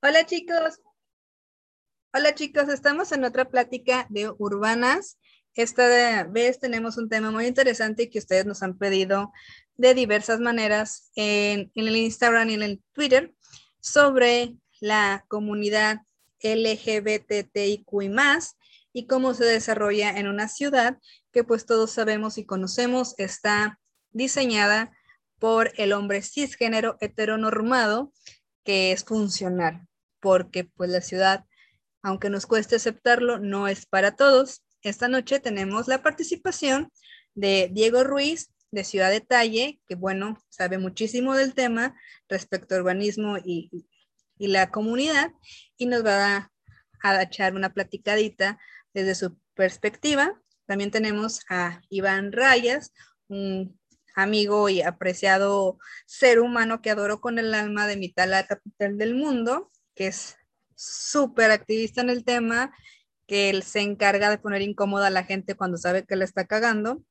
[0.00, 0.80] Hola chicos.
[2.14, 5.18] Hola chicos, estamos en otra plática de urbanas.
[5.54, 9.32] Esta vez tenemos un tema muy interesante que ustedes nos han pedido
[9.76, 13.34] de diversas maneras en, el Instagram y en el Twitter
[13.80, 16.02] sobre la comunidad
[16.44, 18.56] LGBTIQ y más
[18.92, 20.98] y cómo se desarrolla en una ciudad
[21.32, 23.80] que pues todos sabemos y conocemos está
[24.12, 24.92] diseñada
[25.40, 28.12] por el hombre cisgénero heteronormado
[28.68, 29.87] que es funcional,
[30.20, 31.44] porque pues la ciudad,
[32.02, 34.64] aunque nos cueste aceptarlo, no es para todos.
[34.82, 36.90] Esta noche tenemos la participación
[37.34, 41.96] de Diego Ruiz de Ciudad de Talle, que bueno, sabe muchísimo del tema
[42.28, 43.70] respecto a urbanismo y,
[44.38, 45.32] la comunidad,
[45.76, 46.52] y nos va
[47.02, 48.58] a, a echar una platicadita
[48.94, 50.40] desde su perspectiva.
[50.66, 52.92] También tenemos a Iván Rayas,
[53.28, 53.78] un
[54.14, 59.14] amigo y apreciado ser humano que adoro con el alma de mitad la capital del
[59.14, 60.36] mundo, que es
[60.76, 62.72] súper activista en el tema,
[63.26, 66.46] que él se encarga de poner incómoda a la gente cuando sabe que le está
[66.46, 67.02] cagando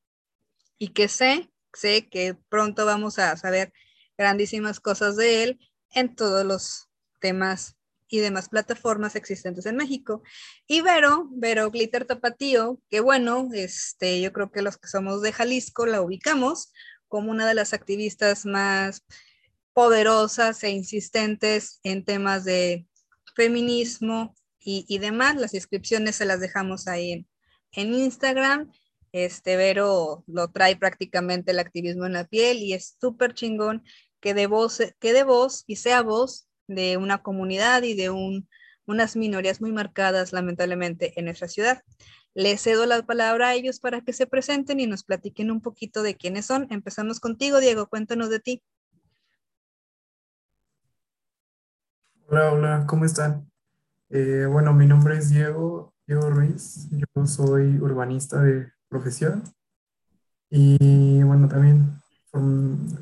[0.78, 3.74] y que sé, sé que pronto vamos a saber
[4.18, 5.60] grandísimas cosas de él
[5.92, 6.88] en todos los
[7.20, 7.76] temas
[8.08, 10.24] y demás plataformas existentes en México.
[10.66, 15.34] Y Vero, Vero Glitter Tapatío, que bueno, este, yo creo que los que somos de
[15.34, 16.72] Jalisco la ubicamos
[17.10, 19.04] como una de las activistas más
[19.78, 22.88] poderosas e insistentes en temas de
[23.36, 25.36] feminismo y, demás.
[25.36, 27.28] Las inscripciones se las dejamos ahí
[27.73, 28.72] en, Instagram.
[29.11, 33.83] Este Vero lo trae prácticamente el activismo en la piel y es súper chingón
[34.20, 38.50] que de voz, que de voz y sea voz de una comunidad y de un,
[38.88, 41.83] unas minorías muy marcadas, lamentablemente, en nuestra ciudad.
[42.33, 46.02] Les cedo la palabra a ellos para que se presenten y nos platiquen un poquito
[46.02, 46.66] de quiénes son.
[46.72, 48.64] Empezamos contigo, Diego, cuéntanos de ti.
[52.30, 53.50] Hola, hola, ¿cómo están?
[54.09, 59.44] Eh, bueno, mi nombre es Diego, Diego Ruiz, yo soy urbanista de profesión
[60.49, 62.02] y bueno, también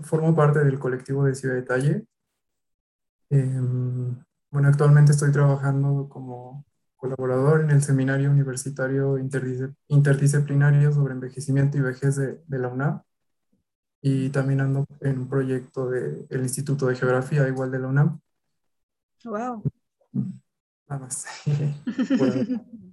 [0.03, 2.05] formo parte del colectivo de Ciudad de Talle.
[3.29, 4.15] Em,
[4.51, 6.65] bueno, actualmente estoy trabajando como
[6.95, 13.01] colaborador en el Seminario Universitario Interdisciplinario sobre Envejecimiento y Vejez de, la UNAM.
[14.01, 18.21] Y también ando en un proyecto del Instituto de Geografía, igual de la UNAM.
[19.25, 19.63] Wow.
[20.87, 21.25] Nada más.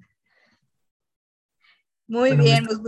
[2.06, 2.78] Muy bien, pues,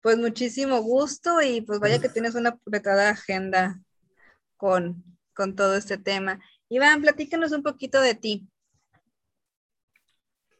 [0.00, 3.80] pues, muchísimo gusto y pues vaya que tienes una apretada agenda
[4.56, 5.04] con,
[5.34, 6.40] con todo este tema.
[6.68, 8.48] Iván, platícanos un poquito de ti.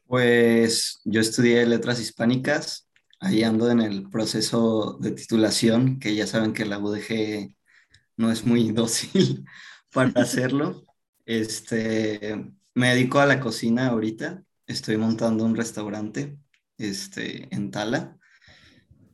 [0.07, 6.53] Pues yo estudié letras hispánicas, ahí ando en el proceso de titulación, que ya saben
[6.53, 7.55] que la UDG
[8.17, 9.45] no es muy dócil
[9.93, 10.85] para hacerlo.
[11.31, 16.37] Este, me dedico a la cocina ahorita, estoy montando un restaurante
[16.77, 18.17] este, en Tala.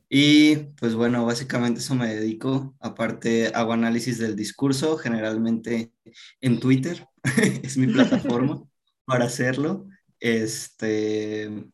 [0.08, 2.74] Y pues bueno, básicamente eso me dedico.
[2.80, 5.92] Aparte, hago análisis del discurso, generalmente
[6.40, 7.06] en Twitter,
[7.62, 8.64] es mi plataforma
[9.04, 9.86] para hacerlo.
[10.18, 11.68] Este,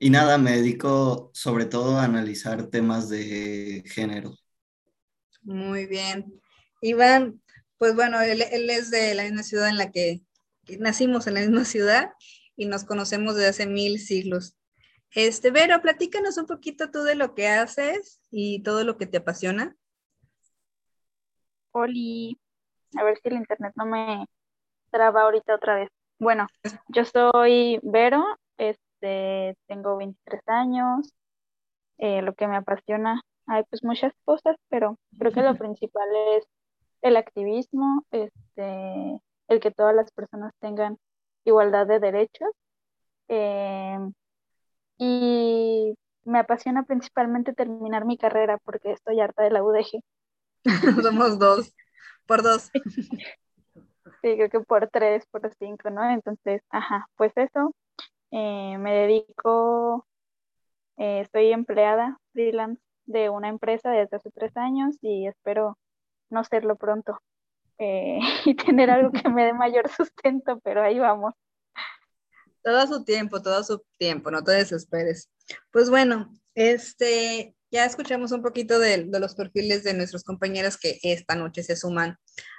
[0.00, 4.36] y nada, me dedico sobre todo a analizar temas de género.
[5.42, 6.40] Muy bien.
[6.80, 7.40] Iván,
[7.84, 10.22] pues bueno, él, es de la misma ciudad en la que,
[10.78, 12.14] nacimos en la misma ciudad
[12.56, 14.56] y nos conocemos desde hace mil siglos.
[15.10, 19.18] Este, Vero, platícanos un poquito tú de lo que haces y todo lo que te
[19.18, 19.76] apasiona.
[21.72, 22.40] Oli,
[22.96, 24.24] a ver si el internet no me
[24.90, 25.90] traba ahorita otra vez.
[26.18, 26.46] Bueno,
[26.88, 28.24] yo soy Vero,
[28.56, 31.12] este, tengo 23 años,
[31.98, 36.08] eh, lo que me apasiona, hay pues muchas cosas, pero creo que lo principal
[36.38, 36.46] es
[37.04, 40.98] el activismo, este, el que todas las personas tengan
[41.44, 42.48] igualdad de derechos.
[43.28, 43.98] Eh,
[44.96, 45.94] y
[46.24, 50.00] me apasiona principalmente terminar mi carrera porque estoy harta de la UDG.
[51.02, 51.74] Somos dos,
[52.26, 52.70] por dos.
[52.72, 56.08] Sí, creo que por tres, por cinco, ¿no?
[56.10, 57.74] Entonces, ajá, pues eso.
[58.30, 60.06] Eh, me dedico,
[60.96, 65.76] eh, estoy empleada freelance de una empresa desde hace tres años y espero
[66.34, 67.18] no serlo pronto
[67.78, 71.34] eh, y tener algo que me dé mayor sustento, pero ahí vamos.
[72.62, 75.30] Todo su tiempo, todo su tiempo, no te desesperes.
[75.70, 81.34] Pues bueno, este, ya escuchamos un poquito de, los perfiles de nuestros compañeros que esta
[81.34, 82.16] noche se suman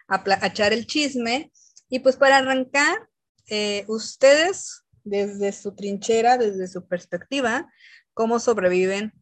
[0.07, 1.51] a, echar el chisme.
[1.89, 3.09] Y pues para arrancar,
[3.49, 7.71] eh, ustedes desde su trinchera, desde su perspectiva,
[8.13, 9.13] cómo sobreviven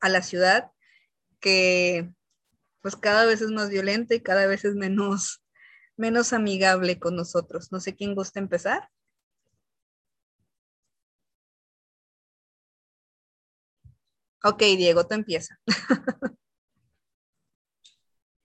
[0.00, 0.70] a la ciudad
[1.40, 2.12] que
[2.88, 5.42] pues cada vez es más violenta y cada vez es menos,
[5.98, 7.70] menos amigable con nosotros.
[7.70, 8.88] No sé quién gusta empezar.
[14.42, 15.58] Ok, Diego, tú empieza.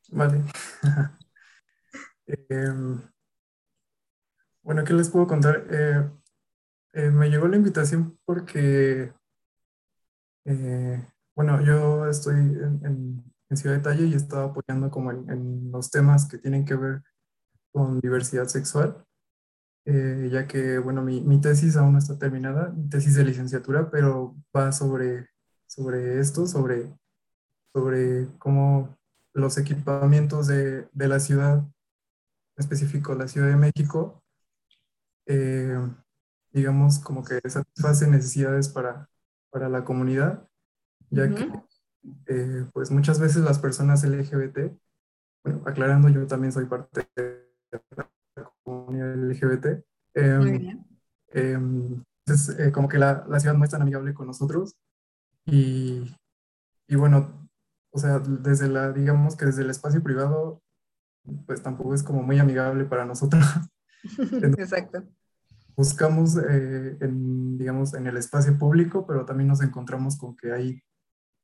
[0.09, 0.43] Vale.
[2.49, 3.01] Em,
[4.61, 5.67] bueno, ¿qué les puedo contar?
[5.69, 6.09] Eh,
[6.93, 9.13] eh, me llegó la invitación porque,
[10.45, 16.27] eh, bueno, yo estoy en, Ciudad de Talle y estaba apoyando como en, los temas
[16.27, 17.03] que tienen que ver
[17.71, 19.05] con diversidad sexual,
[19.85, 24.35] ya que, bueno, mi, mi, tesis aún no está terminada, mi tesis de licenciatura, pero
[24.55, 25.29] va sobre,
[25.67, 26.93] sobre esto, sobre,
[27.73, 28.97] sobre cómo
[29.33, 31.73] los equipamientos de, de la ciudad, en
[32.57, 34.23] específico la Ciudad de México,
[35.25, 35.77] eh,
[36.51, 39.09] digamos, como que satisface necesidades para,
[39.49, 40.47] para la comunidad,
[41.09, 41.51] ya que
[42.27, 44.73] eh, pues muchas veces las personas LGBT,
[45.43, 47.47] bueno, aclarando, yo también soy parte de
[48.35, 49.65] la comunidad LGBT,
[50.15, 51.57] eh,
[52.25, 54.77] entonces, eh, como que la, la, ciudad no es tan amigable con nosotros
[55.45, 56.15] y,
[56.87, 57.49] y bueno,
[57.91, 60.61] o sea, desde la, digamos que desde el espacio privado,
[61.45, 63.43] pues tampoco es como muy amigable para nosotros.
[64.57, 65.03] Exacto.
[65.75, 70.81] Buscamos, eh, en, digamos, en el espacio público, pero también nos encontramos con que ahí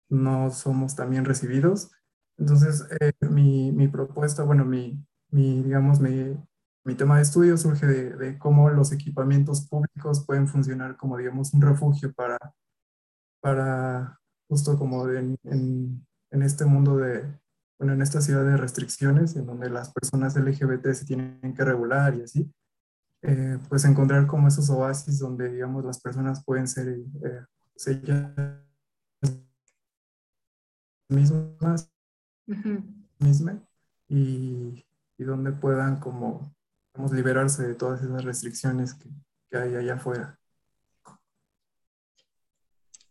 [0.09, 1.91] no somos también recibidos.
[2.37, 6.37] Entonces, eh, mi, mi, propuesta, bueno, mi, mi digamos, mi,
[6.85, 11.53] mi, tema de estudio surge de, de, cómo los equipamientos públicos pueden funcionar como, digamos,
[11.53, 12.37] un refugio para,
[13.41, 17.39] para justo como en, en este mundo de,
[17.79, 22.15] bueno, en esta ciudad de restricciones, en donde las personas LGBT se tienen que regular
[22.15, 22.51] y así,
[23.21, 27.45] eh, pues encontrar como esos oasis donde, digamos, las personas pueden ser eh,
[31.09, 31.89] mismas,
[34.07, 34.85] y,
[35.17, 36.55] y, donde puedan como,
[36.93, 39.09] digamos, liberarse de todas esas restricciones que,
[39.49, 40.39] que hay allá afuera.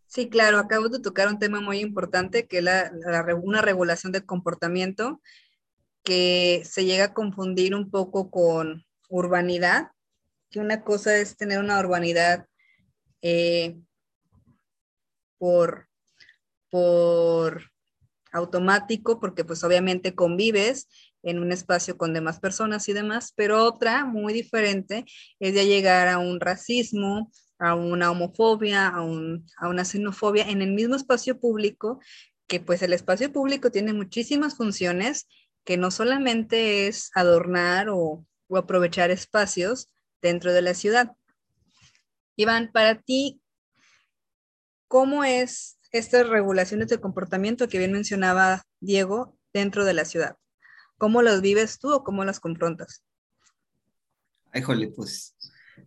[0.06, 2.90] Sí, claro, acabo de tocar un tema muy importante que es la,
[3.42, 5.20] una regulación del comportamiento
[6.02, 9.92] que se llega a confundir un poco con urbanidad,
[10.50, 12.46] que una cosa es tener una urbanidad
[13.20, 13.78] eh,
[15.36, 15.88] por,
[16.70, 17.70] por
[18.32, 20.88] automático, porque pues obviamente convives
[21.22, 25.04] en un espacio con demás personas y demás, pero otra muy diferente
[25.40, 30.94] es ya llegar a un racismo, a una homofobia, a, una xenofobia en el mismo
[30.94, 32.00] espacio público,
[32.46, 35.28] que pues el espacio público tiene muchísimas funciones,
[35.64, 38.25] que no solamente es adornar o,
[38.56, 39.92] aprovechar espacios
[40.22, 41.12] dentro de la ciudad.
[42.36, 43.42] Iván, para ti,
[44.86, 50.37] ¿cómo es estas regulaciones de comportamiento que bien mencionaba Diego dentro de la ciudad?
[50.99, 53.05] ¿Cómo las vives tú o cómo las confrontas?
[54.55, 55.37] Híjole, pues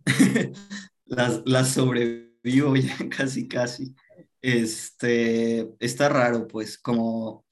[1.04, 3.94] las, sobrevivo ya casi, casi.
[4.40, 7.44] Este, está raro, pues, como,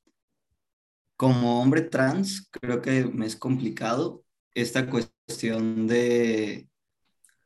[1.16, 4.24] como hombre trans, creo que me es complicado
[4.54, 6.68] esta cuestión de,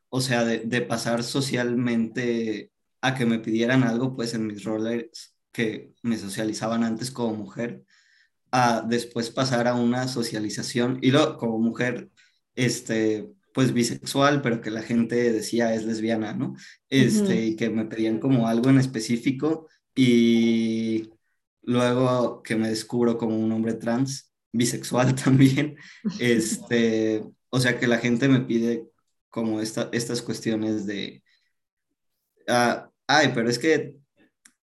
[0.09, 2.71] o sea, de pasar socialmente
[3.05, 7.85] a que me pidieran algo, pues, en mis roles que me socializaban antes como mujer,
[8.51, 12.11] a después pasar a una socialización y luego como mujer,
[12.55, 16.57] este, pues bisexual, pero que la gente decía es lesbiana, ¿no?
[16.89, 21.11] Este, y que me pedían como algo en específico y
[21.63, 25.77] luego que me descubro como un hombre trans, bisexual también,
[26.21, 28.89] este, o sea que la gente me pide
[29.29, 31.23] como esta, estas cuestiones de,
[32.49, 33.99] ah, ay, pero es que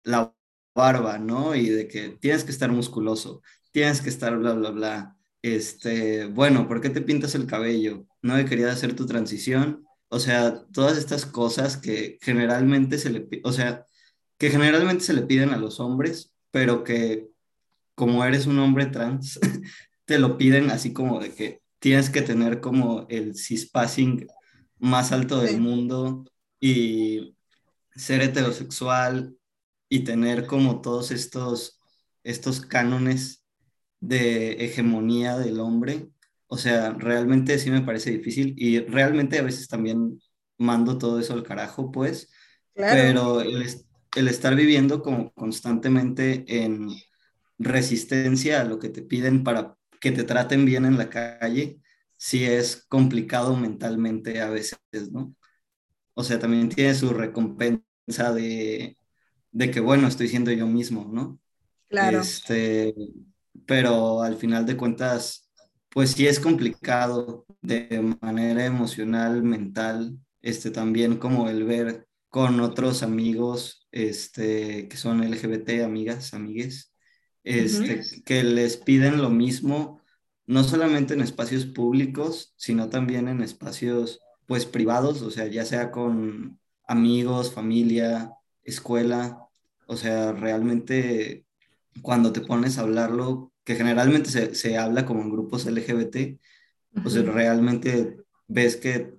[0.05, 0.35] la
[0.75, 1.55] barba, ¿no?
[1.55, 5.17] Y de que tienes que estar musculoso, tienes que estar bla, bla, bla.
[5.43, 8.07] Este, bueno, ¿por qué te pintas el cabello?
[8.25, 9.87] no he querido hacer tu transición.
[10.09, 13.87] O sea, todas estas cosas que generalmente se le, o sea,
[14.38, 17.29] que generalmente se le piden a los hombres, pero que
[17.95, 19.38] como eres un hombre trans,
[20.07, 24.26] te lo piden así como de que tienes que tener como el cispassing
[24.79, 26.25] más alto del mundo
[26.61, 27.37] y
[27.95, 29.37] ser heterosexual
[29.89, 31.81] y tener como todos estos,
[32.23, 33.45] estos cánones
[34.01, 36.11] de hegemonía del hombre
[36.55, 40.21] o sea, realmente sí me parece difícil y realmente a veces también
[40.57, 42.31] mando todo eso al carajo, pues.
[42.75, 43.67] Pero el,
[44.15, 46.91] el estar viviendo como constantemente en
[47.59, 51.81] resistencia a lo que te piden para que te traten bien en la calle,
[52.17, 54.79] sí es complicado mentalmente a veces,
[55.11, 55.35] ¿no?
[56.14, 58.97] O sea, también tiene su recompensa de,
[59.52, 61.38] de que, bueno, estoy siendo yo mismo, ¿no?
[61.88, 62.21] Claro.
[62.21, 62.94] Este,
[63.66, 65.50] pero al final de cuentas,
[65.90, 73.02] pues sí es complicado de manera emocional, mental, este, también como el ver con otros
[73.02, 76.92] amigos este, que son LGBT, amigas, amigues,
[77.44, 80.00] este, que les piden lo mismo,
[80.47, 85.91] no solamente en espacios públicos, sino también en espacios pues privados, o sea, ya sea
[85.91, 88.33] con amigos, familia,
[88.63, 89.49] escuela,
[89.87, 91.47] o sea, realmente
[92.03, 96.39] cuando te pones a hablarlo, que generalmente se, se habla como en grupos LGBT,
[97.03, 99.15] pues realmente ves que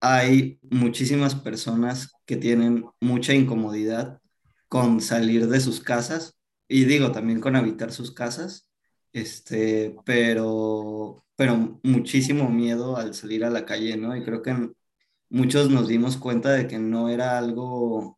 [0.00, 4.20] hay muchísimas personas que tienen mucha incomodidad
[4.68, 8.68] con salir de sus casas y digo también con habitar sus casas,
[9.12, 14.16] este, pero, pero muchísimo miedo al salir a la calle, ¿no?
[14.16, 14.70] Y creo que
[15.28, 18.16] muchos nos dimos cuenta de que no era algo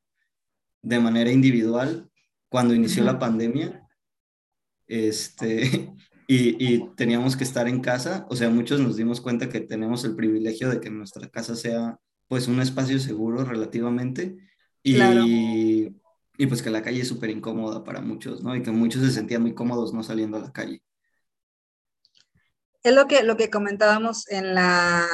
[0.82, 2.10] de manera individual
[2.50, 3.88] cuando inició la pandemia,
[4.86, 5.90] este,
[6.28, 10.16] y, teníamos que estar en casa, o sea, muchos nos dimos cuenta que tenemos el
[10.16, 14.36] privilegio de que nuestra casa sea pues un espacio seguro relativamente
[14.82, 15.00] y,
[16.36, 18.54] y pues que la calle es súper incómoda para muchos, ¿no?
[18.54, 20.82] Y que muchos se sentían muy cómodos no saliendo a la calle.
[22.84, 25.08] Es lo que, lo que comentábamos en la,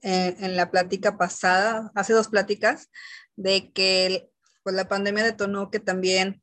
[0.00, 2.90] en, la plática pasada, hace dos pláticas,
[3.36, 4.30] de que
[4.62, 6.40] pues, la pandemia detonó que también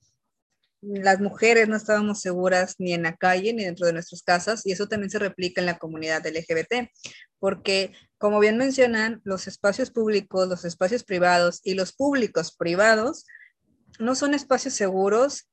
[0.81, 4.73] las mujeres no estábamos seguras ni en la calle ni dentro de nuestras casas y
[4.73, 6.89] eso también se replica en la comunidad LGBT,
[7.39, 13.25] porque como bien mencionan, los espacios públicos, los espacios privados y los públicos privados
[13.97, 15.47] no son espacios seguros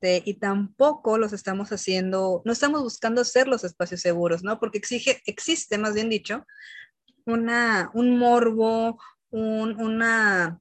[0.00, 4.58] este, y tampoco los estamos haciendo, no estamos buscando hacer los espacios seguros, ¿no?
[4.58, 6.46] Porque exige, existe, más bien dicho,
[7.24, 10.60] una, un morbo, un, una,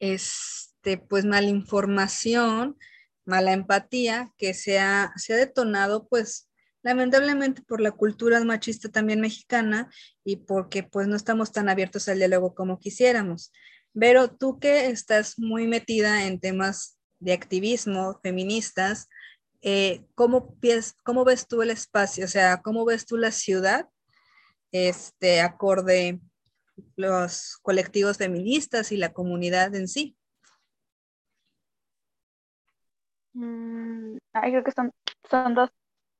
[0.00, 2.76] es, este, pues mala información,
[3.24, 6.48] mala empatía que se ha, se ha detonado pues
[6.82, 9.88] lamentablemente por la cultura machista también mexicana
[10.24, 13.52] y porque pues no estamos tan abiertos al diálogo como quisiéramos.
[13.94, 19.08] Pero tú que estás muy metida en temas de activismo feministas,
[19.62, 20.56] eh, ¿cómo,
[21.04, 22.24] ¿cómo, ves tú el espacio?
[22.24, 23.88] O sea, ¿cómo ves tú la ciudad
[24.72, 26.20] este, acorde
[26.96, 30.16] los colectivos feministas y la comunidad en sí?
[33.34, 34.90] Mm, creo que son,
[35.30, 35.70] son dos,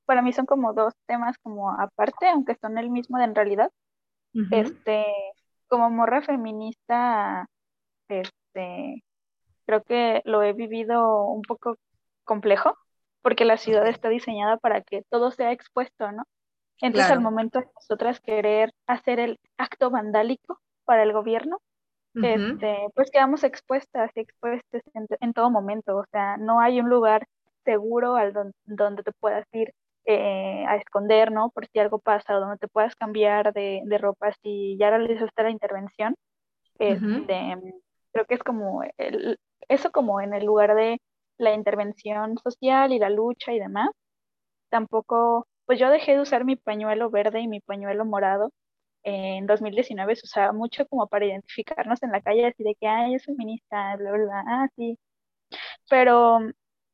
[0.07, 3.71] para mí son como dos temas como aparte, aunque son el mismo de en realidad.
[4.51, 5.05] Este,
[5.69, 7.47] como morra feminista,
[8.09, 9.05] este,
[9.73, 11.77] creo que lo he vivido un poco
[12.25, 12.77] complejo,
[13.23, 16.25] porque la ciudad está diseñada para que todo sea expuesto, ¿no?
[16.81, 21.61] Entonces, al momento de nosotras querer hacer el acto vandálico para el gobierno,
[22.15, 24.83] este, pues quedamos expuestas y expuestas
[25.21, 25.97] en, todo momento.
[25.97, 27.27] O sea, no hay un lugar
[27.65, 28.35] seguro al
[28.67, 29.73] donde te puedas ir
[30.05, 31.51] eh, a esconder, ¿no?
[31.51, 35.51] Por si algo pasa, o donde te puedas cambiar de, ropa si ya realizaste la
[35.51, 36.17] intervención.
[36.79, 37.57] Este,
[38.13, 39.39] creo que es como el,
[39.69, 41.01] eso como en el lugar de
[41.39, 43.91] la intervención social y la lucha y demás.
[44.71, 48.51] Tampoco, pues yo dejé de usar mi pañuelo verde y mi pañuelo morado
[49.05, 53.15] en 2019 se usaba mucho como para identificarnos en la calle, así de que, ay,
[53.17, 54.99] es feminista, bla, bla, bla, ah, sí.
[55.91, 56.41] Pero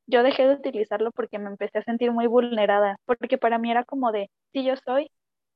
[0.06, 3.84] yo dejé de utilizarlo porque me empecé a sentir muy vulnerada, porque para mí era
[3.84, 5.10] como de, sí, yo soy,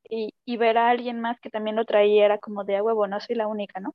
[0.08, 3.06] y, y ver a alguien más que también lo traía era como de, a huevo,
[3.06, 3.94] no soy la única, ¿no?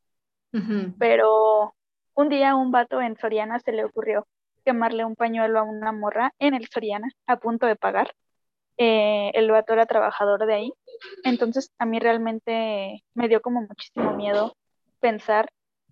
[0.97, 1.74] Pero
[2.17, 4.27] un día un vato en Soriana se le ocurrió
[4.65, 8.13] quemarle un pañuelo a una morra en el Soriana a punto de pagar
[8.77, 10.74] eh, el vato era trabajador de ahí.
[11.24, 14.55] Entonces a mí realmente me dio como muchísimo miedo
[15.00, 15.50] pensar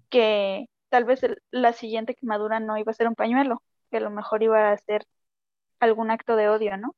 [0.09, 4.09] que tal vez la siguiente quemadura no iba a ser un pañuelo, que a lo
[4.11, 5.05] mejor iba a ser
[5.79, 6.95] algún acto de odio, ¿no?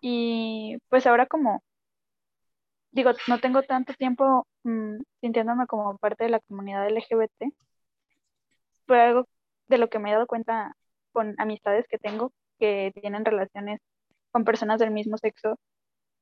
[0.00, 1.62] Y pues ahora como,
[2.92, 7.52] digo, no tengo tanto tiempo mm, sintiéndome como parte de la comunidad LGBT,
[8.86, 9.28] fue algo
[9.68, 10.76] de lo que me he dado cuenta
[11.12, 13.80] con amistades que tengo que tienen relaciones
[14.30, 15.58] con personas del mismo sexo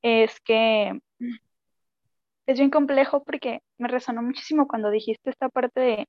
[0.02, 1.00] es que
[2.46, 6.08] es bien complejo porque me resonó muchísimo cuando dijiste esta parte de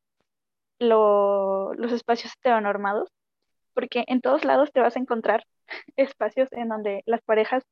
[0.80, 3.10] los espacios heteronormados,
[3.74, 5.46] porque en todos lados te vas a encontrar
[5.96, 7.64] espacios en donde las parejas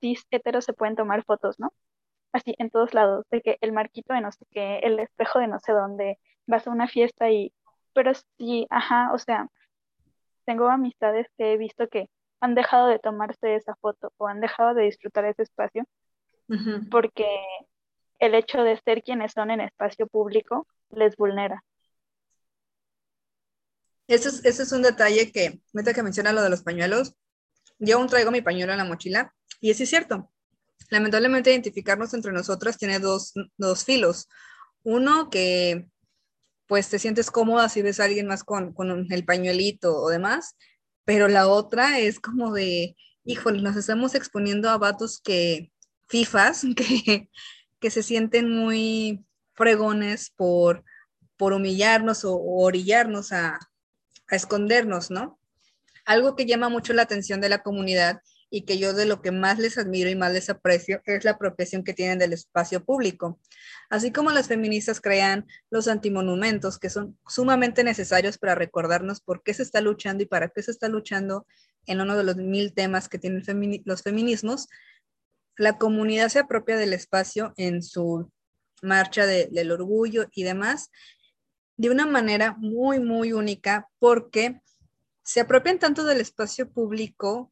[0.00, 1.72] cis heteros se pueden tomar fotos, ¿no?
[2.32, 5.48] Así, en todos lados, de que el marquito de no sé qué, el espejo de
[5.48, 7.52] no sé dónde, vas a una fiesta y,
[7.94, 9.48] pero sí, ajá, o sea,
[10.44, 12.08] tengo amistades que he visto que
[12.40, 15.84] han dejado de tomarse esa foto o han dejado de disfrutar ese espacio
[16.90, 17.26] porque
[18.18, 21.64] el hecho de ser quienes son en espacio público les vulnera.
[24.06, 27.14] Ese es, ese es un detalle que, meta que menciona lo de los pañuelos,
[27.78, 30.30] yo aún traigo mi pañuelo en la mochila y es cierto.
[30.90, 34.28] lamentablemente identificarnos entre nosotras tiene dos, dos filos.
[34.82, 35.88] Uno que
[36.72, 40.56] pues te sientes cómoda si ves a alguien más con, con el pañuelito o demás,
[41.04, 45.70] pero la otra es como de, híjole, nos estamos exponiendo a vatos que,
[46.08, 47.28] fifas, que,
[47.78, 50.82] que se sienten muy fregones por,
[51.36, 53.58] por humillarnos o, orillarnos a,
[54.28, 55.38] a escondernos, ¿no?
[56.06, 58.22] Algo que llama mucho la atención de la comunidad
[58.54, 61.32] y que yo de lo que más les admiro y más les aprecio es la
[61.32, 63.40] apropiación que tienen del espacio público.
[63.88, 69.54] Así como las feministas crean los antimonumentos que son sumamente necesarios para recordarnos por qué
[69.54, 71.46] se está luchando y para qué se está luchando
[71.86, 73.42] en uno de los mil temas que tienen
[73.86, 74.68] los feminismos,
[75.56, 78.30] la comunidad se apropia del espacio en su
[78.82, 80.90] marcha del orgullo y demás
[81.78, 84.60] de una manera muy, muy única porque
[85.22, 87.51] se apropian tanto del espacio público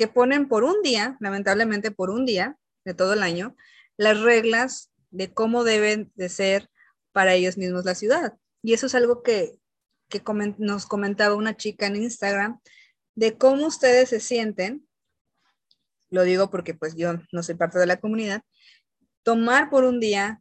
[0.00, 3.54] que ponen por un día, lamentablemente por un día de todo el año,
[3.98, 6.70] las reglas de cómo deben de ser
[7.12, 8.38] para ellos mismos la ciudad.
[8.62, 9.58] Y eso es algo que,
[10.08, 10.22] que
[10.56, 12.60] nos comentaba una chica en Instagram,
[13.14, 14.88] de cómo ustedes se sienten,
[16.08, 18.40] lo digo porque pues yo no soy parte de la comunidad,
[19.22, 20.40] tomar por un día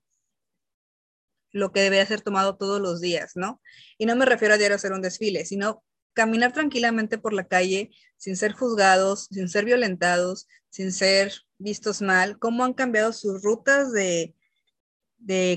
[1.51, 3.61] lo que debe ser tomado todos los días, ¿no?
[3.97, 5.83] Y no me refiero a diario hacer un desfile, sino
[6.19, 12.37] caminar tranquilamente por la calle sin ser juzgados, sin ser violentados, sin ser vistos mal,
[12.39, 14.35] cómo han cambiado sus rutas de,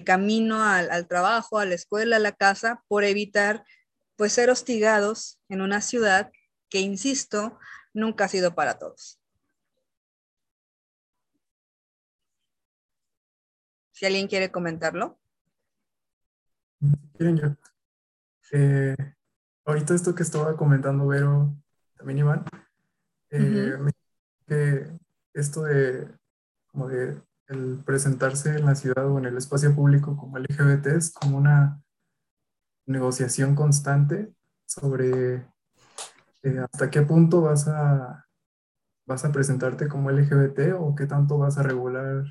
[0.07, 3.65] camino al, trabajo, a la escuela, a la casa, por evitar
[4.15, 6.31] pues ser hostigados en una ciudad
[6.69, 7.59] que, insisto,
[7.93, 9.19] nunca ha sido para todos.
[13.91, 15.19] Si alguien quiere comentarlo.
[18.53, 18.95] Eh,
[19.65, 21.55] ahorita esto que estaba comentando Vero,
[21.97, 22.45] también Iván,
[23.31, 23.79] eh,
[24.47, 24.91] que
[25.35, 26.09] esto de
[26.67, 31.13] como de el presentarse en la ciudad o en el espacio público como LGBT es
[31.13, 31.83] como una
[32.87, 34.33] negociación constante
[34.67, 35.47] sobre
[36.43, 38.27] eh, hasta qué punto vas a,
[39.07, 42.25] vas a presentarte como LGBT o qué tanto vas a regular,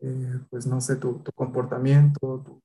[0.00, 2.62] eh, pues no sé, tu, tu comportamiento, tu,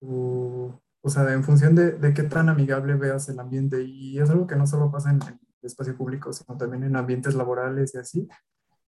[0.00, 3.82] tu, o sea, en función de, de, qué tan amigable veas el ambiente.
[3.82, 7.34] Y es algo que no solo pasa en, el espacio público, sino también en ambientes
[7.34, 8.28] laborales y así.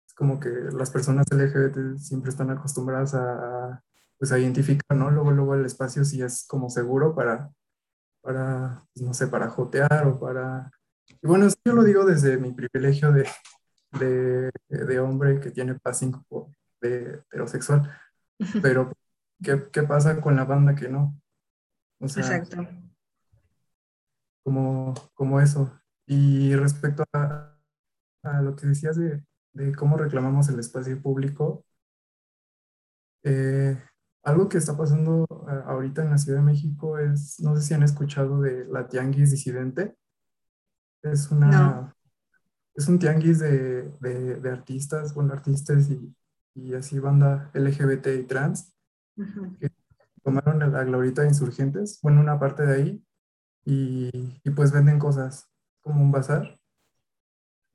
[0.08, 3.84] Es como que las personas LGBT siempre están acostumbradas a,
[4.18, 5.12] pues, a identificar, ¿no?
[5.12, 7.52] Luego, luego el espacio si es como seguro para,
[8.22, 10.72] para pues, no sé, para jotear o para...
[11.22, 13.28] Y bueno, yo lo digo desde mi privilegio de,
[14.00, 16.14] de, de hombre que tiene passing
[16.82, 17.92] de heterosexual,
[18.62, 18.92] pero
[19.42, 21.16] ¿qué, ¿qué pasa con la banda que no?
[22.00, 22.68] Exacto.
[24.44, 25.72] Como, como eso.
[26.06, 27.58] Y respecto a,
[28.24, 31.66] a lo que decías de, de, cómo reclamamos el espacio público,
[33.24, 33.82] eh,
[34.24, 35.26] algo que está pasando
[35.66, 39.32] ahorita en la Ciudad de México es, no sé si han escuchado de la Tianguis
[39.32, 39.96] Disidente.
[41.02, 41.92] Es una...
[42.78, 46.14] Es un tianguis de, de, de, artistas, bueno, artistas y,
[46.56, 48.76] y, así banda LGBT y trans,
[49.16, 49.58] uh -huh.
[49.58, 49.72] que
[50.26, 53.06] tomaron la glorita de insurgentes, bueno, una parte de ahí,
[53.64, 54.10] y,
[54.44, 55.48] y pues venden cosas
[55.82, 56.60] como un bazar.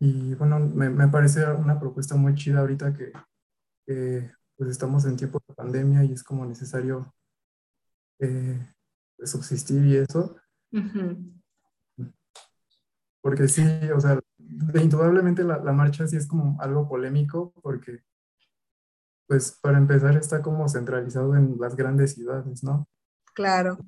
[0.01, 3.13] Y bueno, me, me, parece una propuesta muy chida ahorita que,
[3.87, 7.15] que pues estamos en tiempo de pandemia y es como necesario
[8.19, 8.59] eh,
[9.23, 10.37] subsistir y eso.
[10.73, 11.41] Uh -huh.
[13.21, 13.63] Porque sí,
[13.95, 14.19] o sea,
[14.75, 18.03] indudablemente la, la, marcha sí es como algo polémico porque
[19.31, 22.89] pues para empezar está como centralizado en las grandes ciudades, ¿no?
[23.33, 23.79] Claro.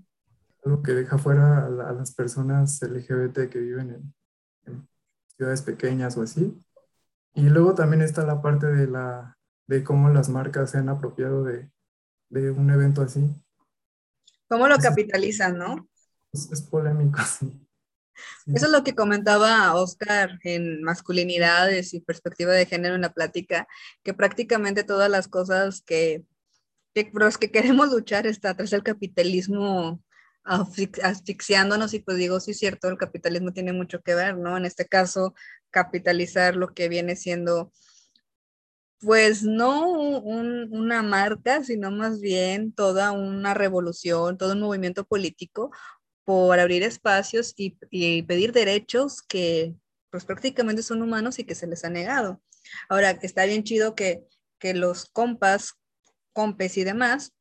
[0.65, 4.15] Algo que deja fuera a, la, a las personas LGBT que viven en,
[4.67, 4.89] en,
[5.37, 6.57] ciudades pequeñas o así.
[7.35, 11.43] Y luego también está la parte de, la, de cómo las marcas se han apropiado
[11.43, 11.69] de,
[12.29, 13.29] de un evento así.
[14.47, 15.89] ¿Cómo lo capitalizan, no?
[16.33, 17.62] Es, es polémico, sí.
[18.47, 23.67] Eso es lo que comentaba Oscar en masculinidades y perspectiva de género en la plática,
[24.03, 26.25] que prácticamente todas las cosas que,
[26.95, 30.03] que que queremos luchar está tras el capitalismo
[30.45, 34.57] asfixiándonos y pues digo, sí es cierto, el capitalismo tiene mucho que ver, ¿no?
[34.57, 35.35] En este caso,
[35.71, 37.73] capitalizar lo que viene siendo,
[39.01, 45.71] pues no un, una marca, sino más bien toda una revolución, todo un movimiento político
[46.25, 49.75] por abrir espacios y, y, pedir derechos que
[50.11, 52.43] pues prácticamente son humanos y que se les ha negado.
[52.89, 54.23] Ahora, está bien chido que,
[54.59, 55.75] que los compas,
[56.33, 57.33] compes y demás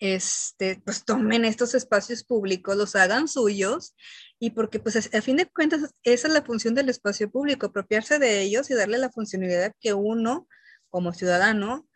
[0.00, 3.94] este, pues tomen estos espacios públicos, los hagan suyos
[4.38, 8.18] y porque pues a fin de cuentas esa es la función del espacio público, apropiarse
[8.18, 10.48] de ellos y darle la funcionalidad que uno
[10.88, 11.86] como ciudadano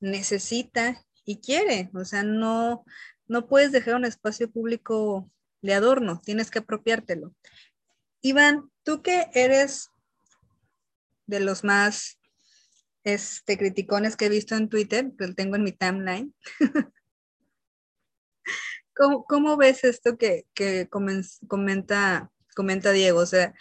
[0.00, 1.90] necesita y quiere.
[1.94, 2.84] O sea, no,
[3.28, 5.30] no puedes dejar un espacio público
[5.62, 7.34] de adorno, tienes que apropiártelo.
[8.22, 9.90] Iván, tú que eres
[11.26, 12.18] de los más
[13.04, 16.34] este, criticones que he visto en Twitter, que tengo en mi timeline.
[19.28, 20.44] ¿Cómo, ves esto que,
[20.90, 23.20] comenta, comenta Diego?
[23.20, 23.54] O sea,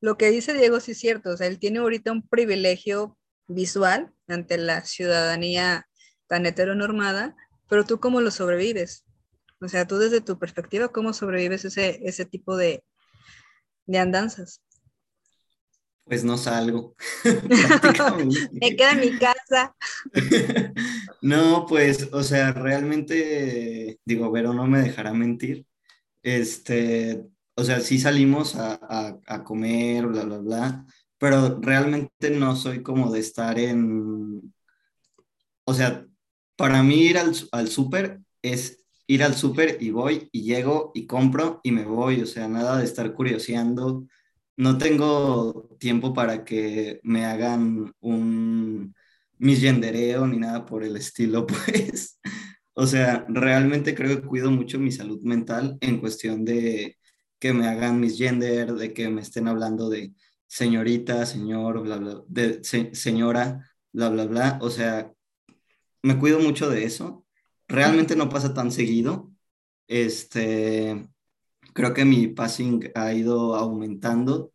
[0.00, 4.12] lo que dice Diego sí es cierto, o sea, él tiene ahorita un privilegio visual
[4.26, 5.86] ante la ciudadanía
[6.28, 7.36] tan heteronormada,
[7.68, 9.05] pero tú cómo lo sobrevives?
[9.60, 12.84] O sea, tú desde tu perspectiva, ¿cómo sobrevives ese, ese tipo de,
[13.86, 14.60] de andanzas?
[16.04, 16.94] Pues no salgo.
[18.52, 19.74] Me quedo en mi casa.
[21.22, 25.66] no, pues, o sea, realmente, digo, Vero no me dejará mentir.
[26.22, 30.86] Este, o sea, sí salimos a, comer, bla, bla, bla,
[31.18, 34.54] pero realmente no soy como de estar en,
[35.64, 36.06] o sea,
[36.54, 41.06] para mí ir al, al súper es ir al súper y voy y llego y
[41.06, 44.06] compro y me voy, o sea, nada de estar curioseando
[44.56, 48.94] no tengo tiempo para que me hagan un
[49.38, 52.18] misgendereo ni nada por el estilo, pues.
[52.74, 56.98] O sea, realmente creo que cuido mucho mi salud mental en cuestión de
[57.38, 60.14] que me hagan mis gender, de que me estén hablando de
[60.46, 64.58] señorita, señor, bla, bla, de señora, bla, bla, bla.
[64.62, 65.12] O sea,
[66.02, 67.25] me cuido mucho de eso.
[67.68, 69.32] Realmente no pasa tan seguido.
[69.88, 71.08] Este,
[71.72, 74.52] creo que mi passing ha ido aumentando,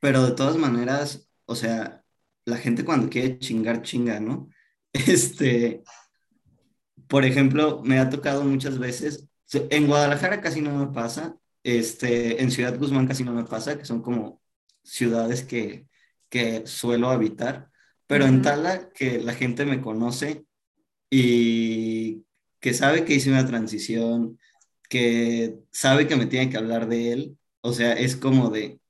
[0.00, 2.04] pero de todas maneras, o sea,
[2.44, 4.48] la gente cuando quiere chingar, chinga, ¿no?
[4.92, 5.82] Este,
[7.08, 12.50] por ejemplo, me ha tocado muchas veces, en Guadalajara casi no me pasa, este, en
[12.50, 14.42] Ciudad Guzmán casi no me pasa, que son como
[14.82, 15.86] ciudades que,
[16.28, 17.70] que suelo habitar,
[18.06, 20.46] pero en Tala, que la gente me conoce
[21.10, 22.24] y
[22.62, 24.38] que sabe que hice una transición,
[24.88, 28.80] que sabe que me tiene que hablar de él, o sea, es como de,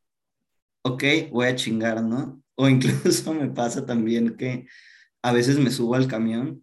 [0.83, 2.41] ok, voy a chingar, ¿no?
[2.55, 4.67] O incluso me pasa también que
[5.23, 6.63] a veces me subo al camión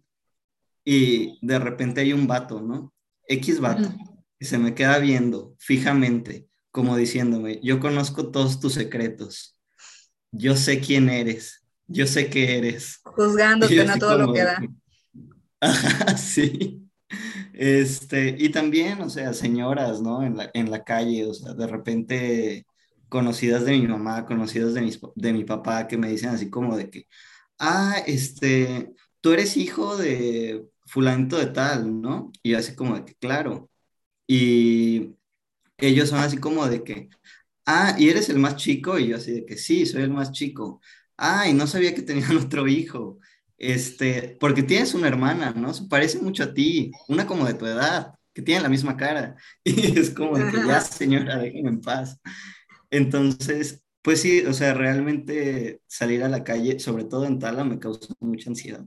[0.84, 2.94] y de repente hay un vato, ¿no?
[3.26, 3.92] X vato,
[4.38, 9.58] y se me queda viendo fijamente, como diciéndome, yo conozco todos tus secretos,
[10.30, 13.00] yo sé quién eres, yo sé qué eres.
[13.02, 14.62] Juzgándote, no todo lo que da.
[15.60, 16.89] Ajá, sí.
[17.62, 20.22] Este, y también, o sea, señoras, ¿no?
[20.22, 22.66] En la, en la calle, o sea, de repente
[23.10, 26.88] conocidas de mi mamá, conocidas de, de mi papá, que me dicen así como de
[26.90, 27.06] que,
[27.58, 32.32] ah, este, tú eres hijo de fulanito de tal, ¿no?
[32.42, 33.70] Y yo así como de que, claro.
[34.26, 35.16] Y
[35.78, 37.08] ellos son así como de que,
[37.66, 38.98] ah, ¿y eres el más chico?
[38.98, 40.80] Y yo así de que, sí, soy el más chico.
[41.16, 43.18] Ah, y no sabía que tenían otro hijo
[43.60, 45.74] este, porque tienes una hermana, ¿no?
[45.74, 49.36] Se parece mucho a ti, una como de tu edad, que tiene la misma cara.
[49.64, 52.18] Y es como de que ya, señora, déjenme en paz.
[52.90, 57.78] Entonces, pues sí, o sea, realmente salir a la calle, sobre todo en Tala, me
[57.78, 58.84] causa mucha ansiedad.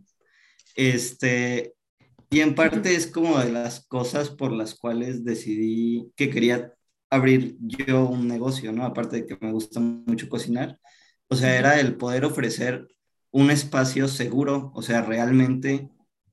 [0.75, 1.75] Este,
[2.31, 6.73] y en parte es como de las cosas por las cuales decidí que quería
[7.12, 8.86] abrir yo un negocio, ¿no?
[8.86, 10.79] Aparte de que me gusta mucho cocinar.
[11.27, 12.88] O sea, era el poder ofrecer
[13.33, 15.89] un espacio seguro, o sea, realmente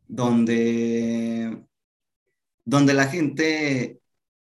[0.08, 1.64] donde,
[2.64, 4.00] donde la gente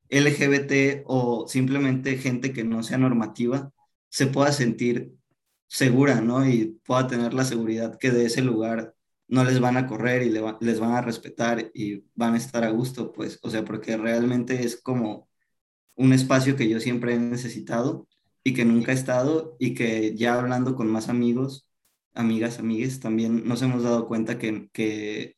[0.09, 3.71] LGBT o simplemente gente que no sea normativa
[4.09, 5.13] se pueda sentir
[5.67, 6.47] segura, ¿no?
[6.49, 8.95] Y pueda tener la seguridad que de ese lugar
[9.27, 12.71] no les van a correr y les van a respetar y van a estar a
[12.71, 15.29] gusto, pues, o sea, porque realmente es como
[15.95, 18.07] un espacio que yo siempre he necesitado
[18.43, 21.66] y que nunca he estado y que ya hablando con más amigos
[22.17, 25.35] amigas, amigues, también nos hemos dado cuenta que, que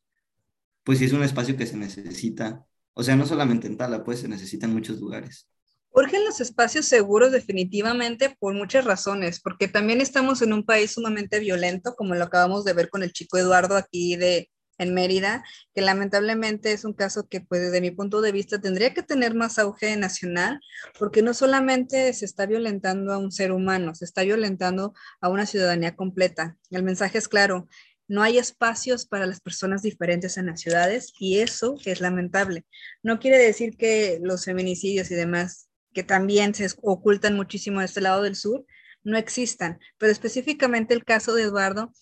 [0.82, 2.64] pues sí es un espacio que se necesita.
[2.94, 5.48] O sea, no solamente en Tala, pues se necesita en muchos lugares.
[5.92, 11.40] Urgen los espacios seguros definitivamente por muchas razones, porque también estamos en un país sumamente
[11.40, 14.48] violento, como lo acabamos de ver con el chico Eduardo aquí de,
[14.80, 18.94] en Mérida, que lamentablemente es un caso que pues desde mi punto de vista tendría
[18.94, 20.58] que tener más auge nacional,
[20.98, 25.44] porque no solamente se está violentando a un ser humano, se está violentando a una
[25.44, 26.56] ciudadanía completa.
[26.70, 27.68] El mensaje es claro,
[28.08, 32.64] no hay espacios para las personas diferentes en las ciudades y eso es lamentable.
[33.02, 38.00] No quiere decir que los feminicidios y demás, que también se ocultan muchísimo de este
[38.00, 38.64] lado del sur,
[39.02, 41.92] no existan, pero específicamente el caso de Eduardo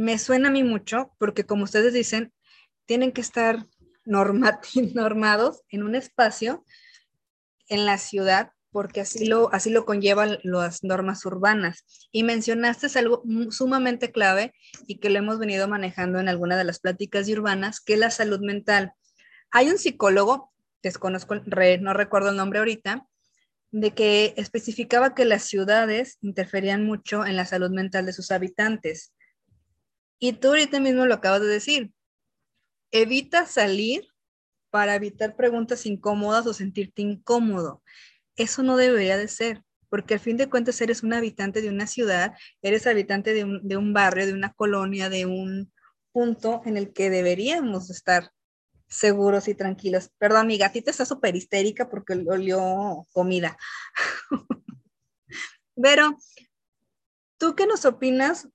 [0.00, 2.32] me suena a mí mucho porque como ustedes dicen,
[2.86, 3.66] tienen que estar
[4.06, 6.64] normados en un espacio
[7.68, 12.08] en la ciudad porque así lo, así lo conllevan las normas urbanas.
[12.12, 14.54] Y mencionaste algo sumamente clave
[14.86, 18.10] y que lo hemos venido manejando en alguna de las pláticas urbanas, que es la
[18.10, 18.92] salud mental.
[19.50, 20.50] Hay un psicólogo,
[20.82, 23.06] desconozco, no recuerdo el nombre ahorita,
[23.72, 29.12] de que especificaba que las ciudades interferían mucho en la salud mental de sus habitantes.
[30.20, 31.92] Y tú ahorita mismo lo acabas de decir.
[32.92, 34.06] Evita salir
[34.70, 37.82] para evitar preguntas incómodas o sentirte incómodo.
[38.36, 41.86] Eso no debería de ser, porque al fin de cuentas eres un habitante de una
[41.86, 43.44] ciudad, eres habitante de
[43.76, 45.72] un, barrio, de una colonia, de un
[46.12, 48.30] punto en el que deberíamos estar
[48.88, 50.10] seguros y tranquilos.
[50.18, 53.56] Perdón, mi gatita está súper histérica porque olió comida.
[55.82, 56.18] Pero,
[57.38, 58.48] ¿tú qué nos opinas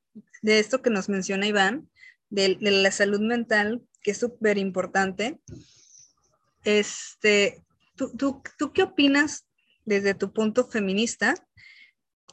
[0.45, 1.89] de esto que nos menciona Iván,
[2.29, 5.39] de, la salud mental, que es súper importante?
[6.63, 7.63] Este,
[7.95, 9.47] ¿tú, tú, tú qué opinas
[9.85, 11.33] desde tu punto feminista?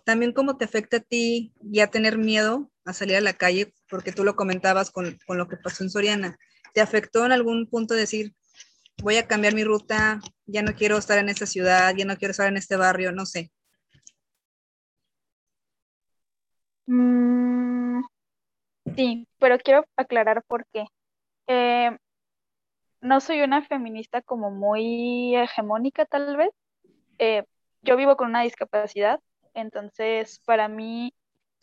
[0.05, 4.13] También cómo te afecta a ti ya tener miedo a salir a la calle, porque
[4.13, 6.39] tú lo comentabas con, con lo que pasó en Soriana.
[6.75, 8.35] ¿Te afectó en algún punto decir,
[9.03, 12.33] voy a cambiar mi ruta, ya no quiero estar en esta ciudad, ya no quiero
[12.33, 13.51] estar en este barrio, no sé?
[16.87, 17.82] Mm,
[18.97, 20.87] sí, pero quiero aclarar por qué.
[21.47, 21.97] Eh,
[23.01, 26.51] no soy una feminista como muy hegemónica tal vez.
[27.19, 27.45] Eh,
[27.83, 29.21] yo vivo con una discapacidad,
[29.55, 31.13] entonces para mí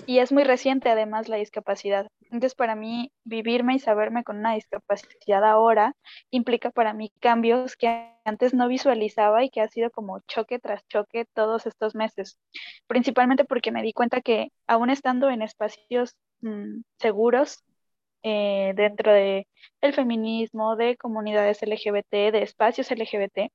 [0.05, 2.07] y es muy reciente además la discapacidad.
[2.23, 5.95] Entonces, para mí, vivirme y saberme con una discapacidad ahora
[6.29, 10.85] implica para mí cambios que antes no visualizaba y que ha sido como choque tras
[10.87, 12.37] choque todos estos meses.
[12.87, 17.63] Principalmente porque me di cuenta que aún estando en espacios mm, seguros,
[18.23, 19.47] eh, dentro de
[19.81, 23.51] el feminismo, de comunidades LGBT, de espacios LGBT,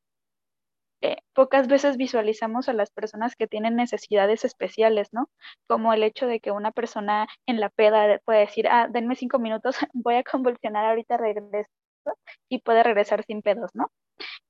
[1.02, 5.28] eh, pocas veces visualizamos a las personas que tienen necesidades especiales, ¿no?
[5.66, 9.38] Como el hecho de que una persona en la peda puede decir, ah, denme cinco
[9.38, 11.70] minutos, voy a convulsionar, ahorita regreso,
[12.48, 13.90] y puede regresar sin pedos, ¿no?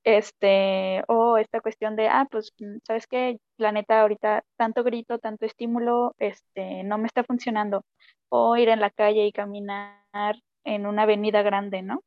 [0.04, 3.38] Este, o esta cuestión de, ah, pues, mm, ¿sabes qué?
[3.56, 7.84] La neta, ahorita tanto grito, tanto estímulo, este, no me está funcionando.
[8.28, 12.02] O ir en la calle y caminar en una avenida grande, ¿no?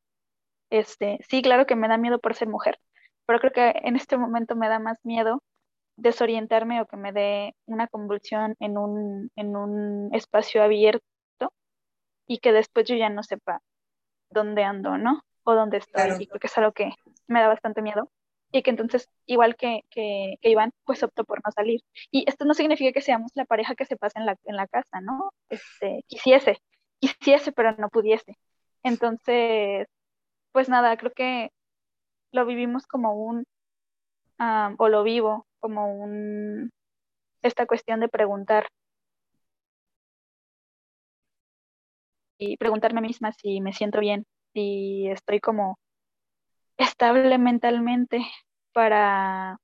[0.70, 2.78] Este, sí, claro que me da miedo por ser mujer,
[3.26, 5.42] pero creo que en este momento me da más miedo
[5.96, 11.02] desorientarme o que me dé una convulsión en un, en un espacio abierto
[12.26, 13.60] y que después yo ya no sepa
[14.30, 15.22] dónde ando, ¿no?
[15.44, 16.22] O dónde estoy.
[16.22, 16.92] Y creo que es algo que
[17.28, 18.10] me da bastante miedo.
[18.52, 21.82] Y que entonces, igual que, que, Iván, pues optó por no salir.
[22.10, 24.66] Y esto no significa que seamos la pareja que se pasa en la, en la
[24.68, 25.32] casa, ¿no?
[25.50, 26.58] Este, quisiese,
[27.00, 28.38] quisiese, pero no pudiese.
[28.82, 29.86] Entonces,
[30.52, 31.50] pues nada, creo que
[32.32, 33.44] lo vivimos como un,
[34.78, 36.70] o lo vivo como un,
[37.42, 38.68] esta cuestión de preguntar
[42.38, 45.78] y preguntarme misma si me siento bien, si estoy como
[46.78, 48.26] estable mentalmente
[48.72, 49.58] para,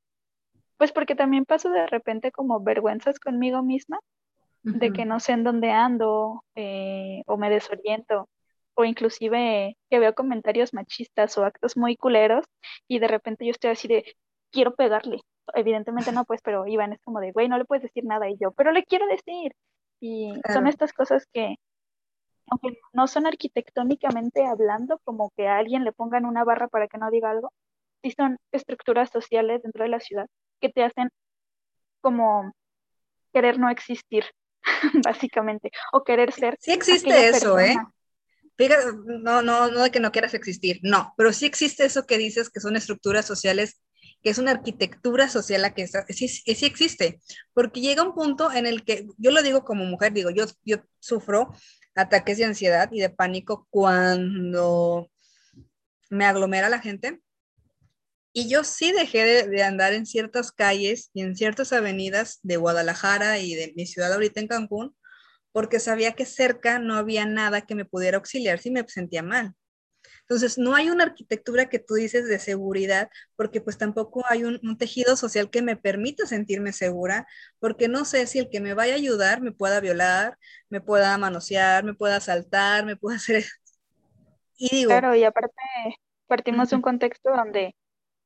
[0.77, 3.99] pues porque también paso de repente como vergüenzas conmigo misma,
[4.63, 8.29] de que no sé en dónde ando eh, o me desoriento
[8.75, 12.45] o inclusive que veo comentarios machistas o actos muy culeros
[12.89, 14.17] y de repente yo estoy así de,
[14.51, 15.21] quiero pegarle.
[15.55, 18.37] Evidentemente no, pues, pero Iván es como de, güey, no le puedes decir nada y
[18.41, 19.53] yo, pero le quiero decir.
[20.01, 21.57] Y son estas cosas que,
[22.49, 26.99] aunque no son arquitectónicamente hablando, como que a alguien le pongan una barra para que
[26.99, 27.53] no diga algo,
[28.03, 30.27] sí son estructuras sociales dentro de la ciudad
[30.61, 31.11] que te hacen
[32.01, 32.53] como
[33.33, 34.25] querer no existir,
[35.05, 36.57] básicamente, o querer ser.
[36.61, 37.77] Sí existe eso, ¿eh?
[38.57, 42.19] Fíjate, no, no, no de que no quieras existir, no, pero sí existe eso que
[42.19, 43.81] dices que son estructuras sociales,
[44.25, 47.21] que es una arquitectura social la que sí, sí existe,
[47.53, 50.79] porque llega un punto en el que, yo lo digo como mujer, digo, yo, yo
[50.99, 51.53] sufro
[51.95, 55.11] ataques de ansiedad y de pánico cuando
[56.09, 57.21] me aglomera la gente.
[58.33, 62.57] Y yo sí dejé de, de, andar en ciertas calles y en ciertas avenidas de
[62.57, 64.97] Guadalajara y de mi ciudad ahorita en Cancún,
[65.53, 69.55] porque sabía que cerca no había nada que me pudiera auxiliar si me sentía mal.
[70.27, 74.79] Entonces, no hay una arquitectura que tú dices de seguridad, porque pues tampoco hay un,
[74.79, 77.27] tejido social que me permita sentirme segura,
[77.59, 80.39] porque no sé si el que me vaya a ayudar me pueda violar,
[80.71, 83.45] me pueda manosear, me pueda asaltar, me pueda hacer...
[84.57, 84.89] Y digo...
[84.89, 85.55] Claro, y aparte
[86.27, 87.75] partimos de un contexto donde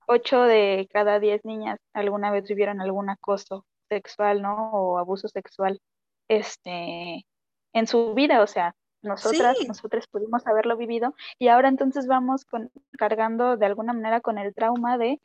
[0.07, 4.71] 8 de cada 10 niñas alguna vez vivieron algún acoso sexual, ¿no?
[4.73, 5.81] O abuso sexual
[6.29, 7.27] este,
[7.73, 12.71] en su vida, o sea, nosotras, nosotras pudimos haberlo vivido y ahora entonces vamos con,
[12.99, 15.21] cargando de alguna manera con el trauma de...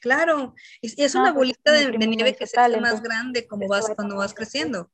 [0.00, 3.90] Claro, y es una pues, bolita de, nieve que se hace más grande como vas,
[3.94, 4.90] cuando vas creciendo.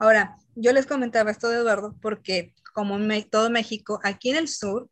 [0.00, 2.98] Ahora, yo les comentaba esto de Eduardo porque como
[3.30, 4.88] todo México, aquí en el sur,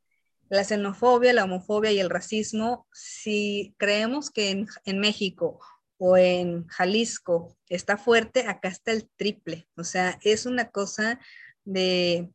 [0.48, 5.58] la xenofobia, la homofobia y el racismo, si creemos que en, en México
[5.98, 9.68] o en Jalisco está fuerte, acá está el triple.
[9.76, 11.18] O sea, es una cosa
[11.64, 12.30] de,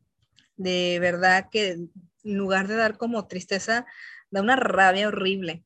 [0.62, 3.86] de verdad que en lugar de dar como tristeza,
[4.30, 5.64] da una rabia horrible.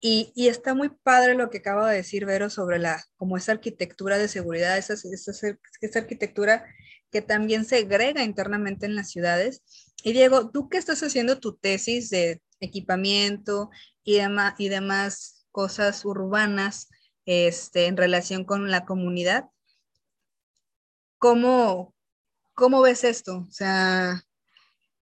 [0.00, 3.52] Y, y, está muy padre lo que acaba de decir Vero sobre la, como esa
[3.52, 5.32] arquitectura de seguridad, esa, esa,
[5.80, 6.64] esa arquitectura
[7.10, 9.62] que también se agrega internamente en las ciudades.
[10.04, 13.70] Y Diego, tú que estás haciendo tu tesis de equipamiento
[14.04, 16.88] y, demás, y demás cosas urbanas
[17.24, 19.46] este, en relación con la comunidad,
[21.18, 21.94] ¿cómo,
[22.54, 23.46] ¿cómo ves esto?
[23.48, 24.22] O sea,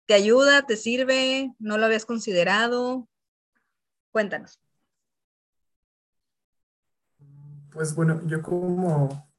[0.07, 0.63] ¿te ayuda?
[0.63, 1.53] ¿Te sirve?
[1.59, 3.09] ¿No lo habías considerado?
[4.11, 4.61] Cuéntanos.
[7.71, 9.33] Pues bueno, yo como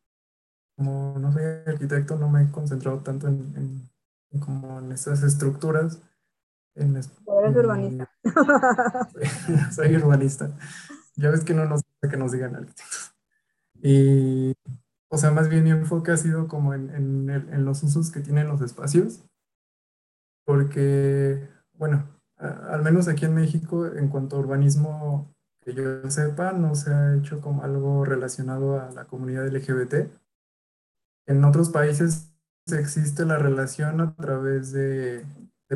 [0.75, 3.89] como no soy arquitecto, no me he concentrado tanto en,
[4.39, 6.01] como en estas estructuras.
[6.75, 7.11] En, eres
[7.55, 8.09] urbanista.
[9.75, 10.49] soy urbanista.
[11.15, 13.15] Ya ves que no nos que nos digan arquitectos.
[13.81, 14.55] Y,
[15.09, 16.89] o sea, más bien mi enfoque ha sido como en,
[17.29, 19.23] en los usos que tienen los espacios,
[20.45, 26.75] porque, bueno, al menos aquí en México, en cuanto a urbanismo, que yo sepa, no
[26.75, 30.11] se ha hecho como algo relacionado a la comunidad LGBT
[31.25, 32.33] en otros países
[32.71, 35.25] existe la relación a través de,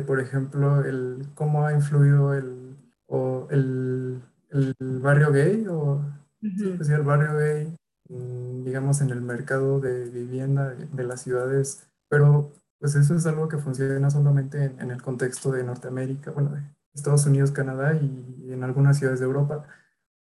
[0.06, 2.76] por ejemplo, el, cómo ha influido el,
[3.06, 6.02] o el, el barrio gay o
[6.42, 7.76] el barrio gay,
[8.08, 13.48] mm, digamos, en el mercado de vivienda de, las ciudades, pero pues eso es algo
[13.48, 16.62] que funciona solamente en, el contexto de Norteamérica, bueno, de
[16.94, 19.66] Estados Unidos, Canadá y, en algunas ciudades de Europa.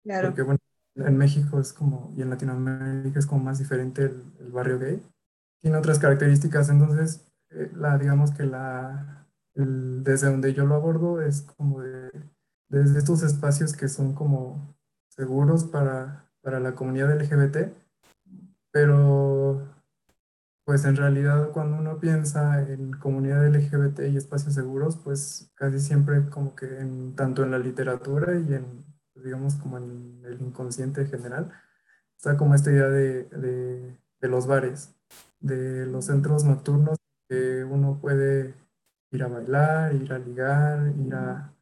[0.02, 0.28] Claro.
[0.28, 0.58] Porque, bueno,
[0.94, 5.02] en México es como, y en Latinoamérica es como más diferente el barrio gay
[5.60, 11.42] tiene otras características, entonces, eh, la, digamos que la, desde donde yo lo abordo es
[11.42, 12.10] como de,
[12.68, 14.76] desde estos espacios que son como
[15.08, 17.72] seguros para, para la comunidad LGBT,
[18.70, 19.66] pero
[20.66, 26.28] pues en realidad cuando uno piensa en comunidad LGBT y espacios seguros, pues casi siempre
[26.28, 31.52] como que en, tanto en la literatura y en, digamos, como en el inconsciente general,
[32.16, 34.92] está como esta idea de, de, de los bares,
[35.38, 36.98] de los centros nocturnos
[37.28, 38.56] que uno puede
[39.12, 41.54] ir a bailar, ir a ligar, ir a,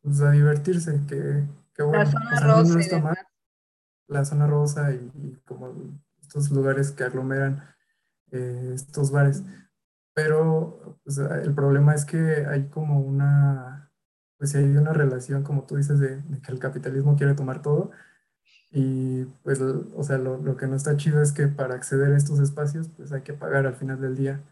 [0.00, 2.04] pues, a divertirse, que, bueno.
[2.04, 3.14] La zona rosa.
[4.06, 5.74] la zona rosa y, como
[6.20, 7.75] estos lugares que aglomeran
[8.36, 9.42] eh, estos bares.
[10.14, 13.92] Pero pues, el problema es que hay como una,
[14.38, 17.90] pues hay una relación, como tú dices, de que el capitalismo quiere tomar todo
[18.78, 22.16] y pues, o sea, lo, lo, que no está chido es que para acceder a
[22.16, 24.42] estos espacios, pues hay que pagar al final del día.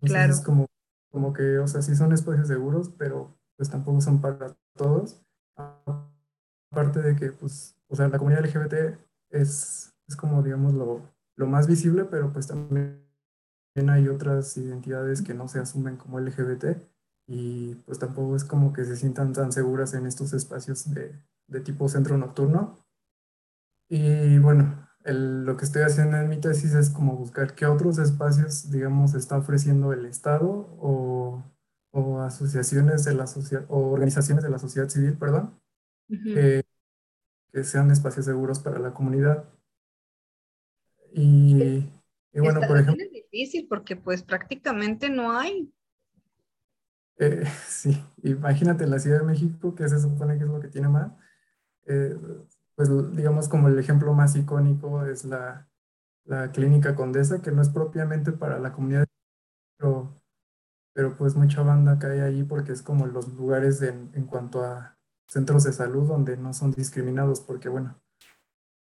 [0.00, 0.32] Entonces claro.
[0.32, 0.66] es como,
[1.10, 5.22] como que, o sea, sí son espacios seguros, pero pues tampoco son para todos.
[5.56, 8.98] Aparte de que, pues, o sea, la comunidad LGBT
[9.30, 11.00] es, es como, digamos, lo,
[11.36, 13.02] lo más visible, pero pues también
[13.74, 16.76] hay otras identidades que no se asumen como LGBT
[17.26, 21.14] y pues tampoco es como que se sientan tan seguras en estos espacios de,
[21.46, 22.84] de tipo centro nocturno.
[23.88, 28.70] Y bueno, lo que estoy haciendo en mi tesis es como buscar qué otros espacios,
[28.70, 30.48] digamos, está ofreciendo el Estado
[30.80, 31.42] o,
[31.92, 35.60] o asociaciones de la sociedad, o organizaciones de la sociedad civil, perdón,
[36.08, 36.64] que
[37.64, 39.44] sean espacios seguros para la comunidad.
[41.12, 41.88] Y,
[42.32, 43.04] y bueno, por ejemplo...
[43.04, 45.72] Es difícil porque pues prácticamente no hay.
[47.18, 50.88] Eh, sí, imagínate la Ciudad de México, que se supone que es lo que tiene
[50.88, 51.12] más.
[51.86, 52.16] Eh,
[52.74, 55.68] pues digamos como el ejemplo más icónico es la,
[56.24, 59.06] la clínica Condesa, que no es propiamente para la comunidad,
[59.76, 60.22] pero,
[60.94, 64.98] pero pues mucha banda cae ahí porque es como los lugares en, en cuanto a
[65.26, 68.00] centros de salud donde no son discriminados, porque bueno,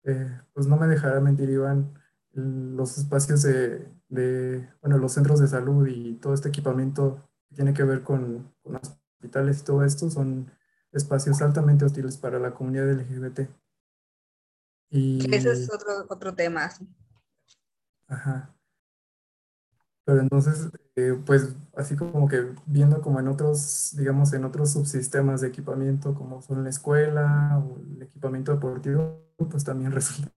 [0.03, 1.93] eh, pues no me dejará mentir Iván,
[2.33, 7.73] los espacios de, de, bueno, los centros de salud y todo este equipamiento que tiene
[7.73, 10.51] que ver con, con hospitales y todo esto son
[10.91, 13.41] espacios altamente hostiles para la comunidad LGBT.
[14.89, 15.33] Y...
[15.33, 16.69] Ese es otro, otro tema.
[18.07, 18.55] Ajá.
[20.05, 25.41] Pero entonces, eh, pues así como que viendo como en otros, digamos, en otros subsistemas
[25.41, 30.31] de equipamiento, como son la escuela o el equipamiento deportivo, pues también resulta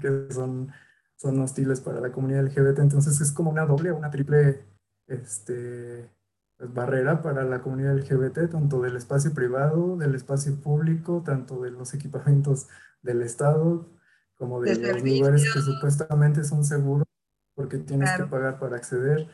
[0.00, 0.72] que son,
[1.16, 2.80] son hostiles para la comunidad LGBT.
[2.80, 4.64] Entonces es como una doble o una triple
[5.06, 6.10] este,
[6.56, 11.70] pues, barrera para la comunidad LGBT, tanto del espacio privado, del espacio público, tanto de
[11.70, 12.68] los equipamientos
[13.02, 13.88] del Estado,
[14.36, 17.06] como de, los lugares que supuestamente son seguros,
[17.54, 19.28] porque tienes que pagar para acceder.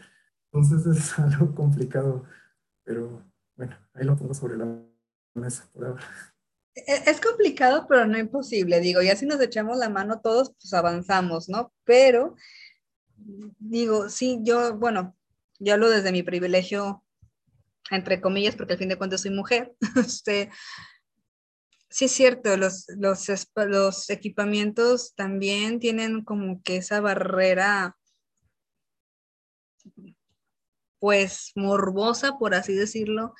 [0.52, 2.24] Entonces es algo complicado,
[2.84, 3.22] pero
[3.56, 4.66] bueno, ahí lo pongo sobre la
[5.34, 6.02] mesa por ahora.
[6.74, 8.80] E-, es complicado, pero no imposible.
[8.80, 11.72] Digo, ya si nos echamos la mano todos, pues avanzamos, ¿no?
[11.84, 12.36] Pero,
[13.16, 15.16] digo, sí, yo, bueno,
[15.58, 17.04] yo hablo desde mi privilegio,
[17.90, 19.74] entre comillas, porque al fin de cuentas soy mujer.
[19.96, 20.50] este,
[21.90, 23.28] sí es cierto, los, los,
[23.66, 27.96] los equipamientos también tienen como que esa barrera
[30.98, 33.34] pues morbosa, por así decirlo,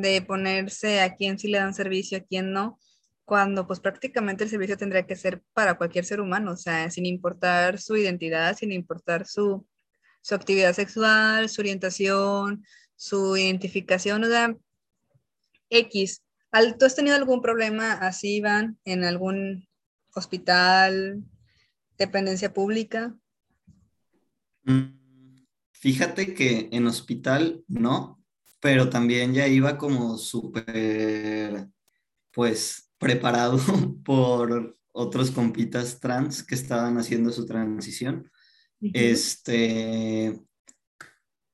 [0.00, 2.78] de ponerse a quién sí le dan servicio, a quién no,
[3.24, 7.06] cuando pues prácticamente el servicio tendría que ser para cualquier ser humano, o sea, sin
[7.06, 9.66] importar su identidad, sin importar su,
[10.20, 12.64] su actividad sexual, su orientación,
[12.96, 14.56] su identificación, o sea,
[15.70, 16.22] X.
[16.78, 19.66] ¿Tú has tenido algún problema así, Iván, en algún
[20.14, 21.24] hospital,
[21.98, 23.14] dependencia pública?
[24.64, 25.04] Mm.
[25.84, 28.23] Fíjate que en hospital no,
[28.64, 31.68] pero también ya iba como súper,
[32.32, 33.58] pues, preparado
[34.06, 38.30] por otros compitas trans que estaban haciendo su transición.
[38.80, 40.40] Este,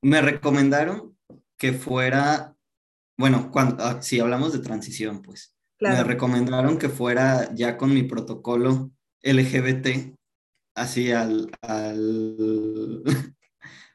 [0.01, 1.17] me recomendaron
[1.57, 2.55] que fuera,
[3.17, 8.03] bueno, cuando, ah, si hablamos de transición, pues, me recomendaron que fuera ya con mi
[8.03, 8.89] protocolo
[9.21, 10.15] LGBT,
[10.75, 13.03] así al, al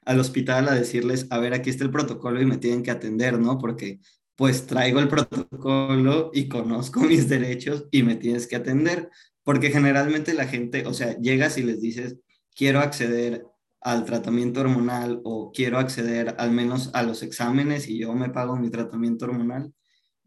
[0.06, 3.38] al hospital a decirles, a ver, aquí está el protocolo y me tienen que atender,
[3.38, 3.58] ¿no?
[3.58, 4.00] Porque
[4.36, 9.10] pues traigo el protocolo y conozco mis derechos y me tienes que atender,
[9.42, 12.16] porque generalmente la gente, o sea, llegas y les dices,
[12.54, 13.44] quiero acceder
[13.80, 18.56] al tratamiento hormonal o quiero acceder al menos a los exámenes y yo me pago
[18.56, 19.72] mi tratamiento hormonal,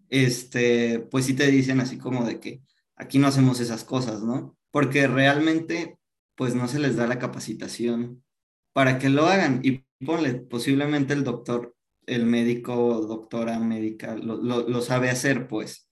[0.09, 2.61] este, pues sí te dicen así como de que
[2.95, 4.57] aquí no hacemos esas cosas, ¿no?
[4.71, 5.97] Porque realmente,
[6.35, 8.23] pues no se les da la capacitación
[8.73, 15.09] para que lo hagan y ponle, posiblemente el doctor, el médico, doctora médica, lo, sabe
[15.09, 15.89] hacer, pues,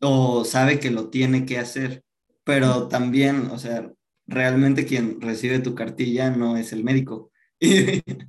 [0.00, 2.04] o sabe que lo tiene que hacer,
[2.44, 3.90] pero también, o sea,
[4.26, 7.30] realmente quien recibe tu cartilla no es el médico.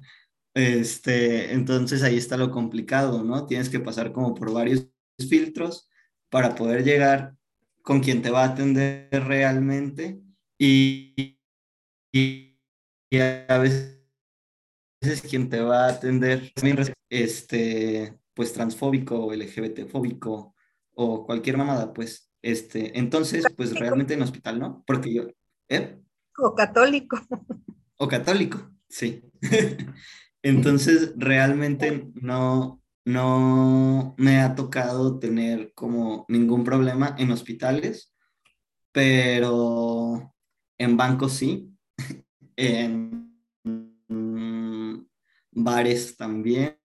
[0.54, 3.46] este, entonces ahí está lo complicado, ¿no?
[3.46, 4.88] Tienes que pasar como por varios
[5.30, 5.90] filtros
[6.30, 7.36] para poder llegar
[7.82, 10.20] con quien te va a atender realmente
[10.60, 11.38] y
[13.16, 13.98] a veces
[15.30, 16.52] quien te va a atender
[17.10, 20.56] este, pues transfóbico o LGBTfóbico
[20.94, 24.84] o cualquier mamada, pues, este, entonces, pues realmente en hospital, ¿no?
[24.86, 25.28] Porque yo,
[25.70, 26.00] ¿eh?
[26.38, 27.20] O católico.
[27.98, 29.24] O católico, sí.
[30.42, 38.14] entonces, realmente no, no me ha tocado tener como ningún problema en hospitales,
[38.92, 40.34] pero
[40.80, 41.77] en bancos sí
[42.58, 43.28] en
[45.52, 46.78] bares también.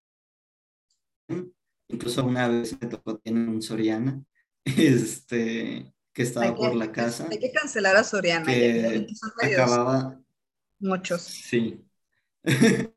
[1.89, 4.23] Incluso una vez me tocó tener un Soriana,
[4.65, 7.29] este, que estaba por la casa.
[7.31, 8.47] Hay que cancelar a Soriana.
[8.47, 9.07] Que
[9.55, 10.21] acababa.
[10.79, 11.23] Muchos.
[11.23, 11.85] Sí.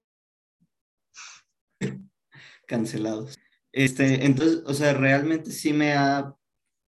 [2.68, 3.38] Cancelados.
[3.72, 6.34] Este, entonces, o sea, realmente sí me ha,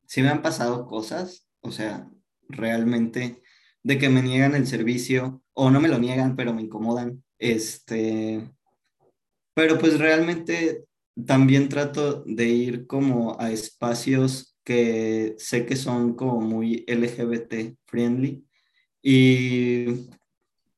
[0.05, 2.09] sí me han pasado cosas, o sea,
[2.47, 3.43] realmente
[3.83, 7.23] de que me niegan el servicio o no me lo niegan, pero me incomodan.
[7.39, 8.47] Este,
[9.55, 10.85] pero pues realmente
[11.25, 18.45] también trato de ir como a espacios que sé que son como muy LGBT friendly
[19.01, 20.09] y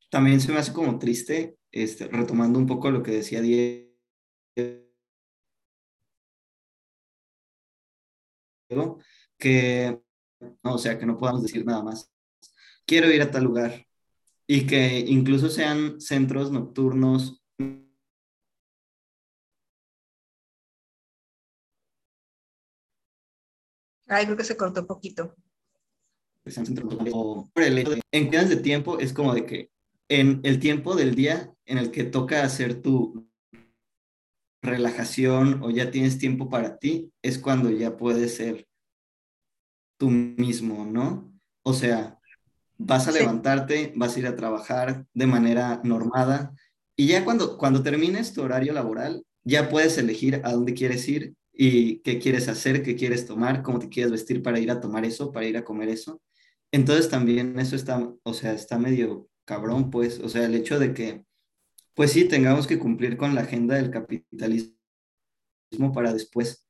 [0.09, 3.89] también se me hace como triste, este, retomando un poco lo que decía Diego,
[9.37, 9.99] que,
[10.63, 12.11] o sea, que no podamos decir nada más.
[12.85, 13.88] Quiero ir a tal lugar,
[14.51, 17.39] y que incluso sean centros nocturnos.
[24.07, 25.35] Ay, creo que se cortó un poquito.
[28.11, 29.69] En días de tiempo es como de que
[30.09, 33.29] en el tiempo del día en el que toca hacer tu
[34.63, 38.67] relajación o ya tienes tiempo para ti, es cuando ya puedes ser
[39.99, 41.31] tú mismo, ¿no?
[41.63, 42.18] O sea,
[42.79, 46.53] vas a levantarte, vas a ir a trabajar de manera normada
[46.95, 51.35] y ya cuando, cuando termines tu horario laboral, ya puedes elegir a dónde quieres ir
[51.53, 55.05] y qué quieres hacer, qué quieres tomar, cómo te quieres vestir para ir a tomar
[55.05, 56.19] eso, para ir a comer eso.
[56.71, 60.93] Entonces también eso está, o sea, está medio cabrón, pues, o sea, el hecho de
[60.93, 61.23] que
[61.99, 64.71] pues sí, tengamos que cumplir con la agenda del capitalismo
[65.93, 66.65] para después,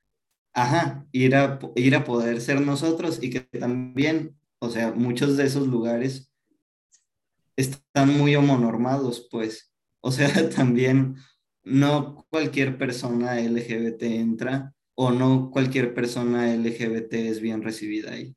[0.54, 5.46] ajá, ir a, ir a poder ser nosotros y que también, o sea, muchos de
[5.46, 6.32] esos lugares
[7.56, 11.16] están muy homonormados, pues, o sea, también
[11.64, 18.36] no cualquier persona LGBT entra o no cualquier persona LGBT es bien recibida ahí.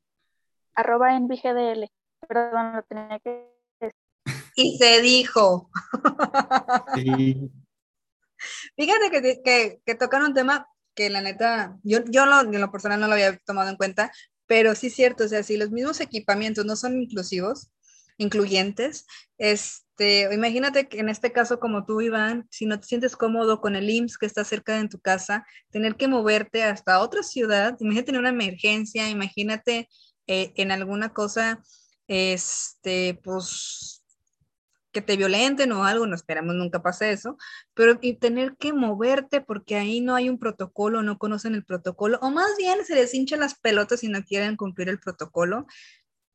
[0.75, 1.89] Arroba en BGDL.
[2.27, 3.49] Perdón, lo tenía que
[3.79, 3.95] decir.
[4.55, 5.69] Y se dijo.
[6.95, 7.51] Sí.
[8.75, 12.71] Fíjate que, que, que tocan un tema que la neta, yo, yo lo, en lo
[12.71, 14.11] personal no lo había tomado en cuenta,
[14.47, 17.69] pero sí es cierto, o sea, si los mismos equipamientos no son inclusivos,
[18.17, 19.05] incluyentes,
[19.37, 23.75] este, imagínate que en este caso como tú, Iván, si no te sientes cómodo con
[23.75, 28.07] el IMSS que está cerca de tu casa, tener que moverte hasta otra ciudad, imagínate
[28.07, 29.89] tener una emergencia, imagínate
[30.27, 31.63] eh, en alguna cosa,
[32.07, 34.02] este, pues
[34.93, 37.37] que te violenten o algo, no esperamos nunca pase eso,
[37.73, 42.19] pero y tener que moverte porque ahí no hay un protocolo, no conocen el protocolo,
[42.21, 45.65] o más bien se les hinchan las pelotas y no quieren cumplir el protocolo.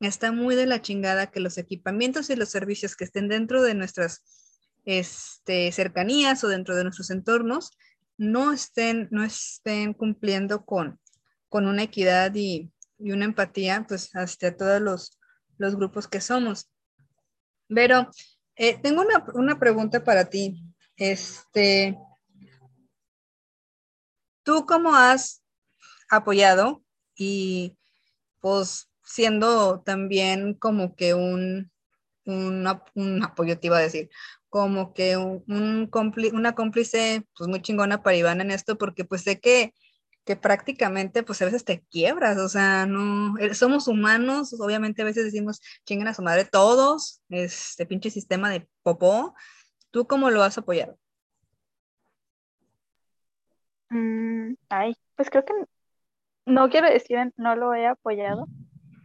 [0.01, 3.73] Está muy de la chingada que los equipamientos y los servicios que estén dentro de
[3.73, 4.23] nuestras
[4.85, 7.71] este, cercanías o dentro de nuestros entornos
[8.17, 10.99] no estén, no estén cumpliendo con,
[11.47, 15.17] con una equidad y, y una empatía pues hacia todos los,
[15.57, 16.69] los grupos que somos.
[17.67, 18.09] Pero
[18.59, 20.61] eh, tengo una, una, pregunta para ti.
[20.97, 21.97] Este,
[24.43, 25.41] ¿Tú cómo has
[26.09, 26.83] apoyado
[27.15, 27.77] y
[28.41, 31.71] pues siendo también como que un,
[32.25, 32.67] un,
[33.23, 34.09] apoyo, te iba a decir,
[34.49, 39.39] como que un una cómplice pues muy chingona para Iván en esto, porque pues sé
[39.39, 39.73] que
[40.29, 45.05] que prácticamente pues a veces te quiebras, o sea, no, eh, somos humanos, obviamente a
[45.05, 49.33] veces decimos, chingan a su madre todos, este pinche sistema de popó,
[49.89, 50.99] ¿tú cómo lo has apoyado?
[53.89, 55.53] Mm, ay, pues creo que
[56.45, 58.45] no quiero decir no lo he apoyado,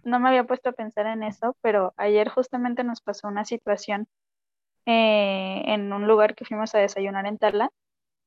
[0.03, 4.09] no me había puesto a pensar en eso, pero ayer justamente nos pasó una situación
[4.85, 7.71] eh, en un lugar que fuimos a desayunar en Tarla,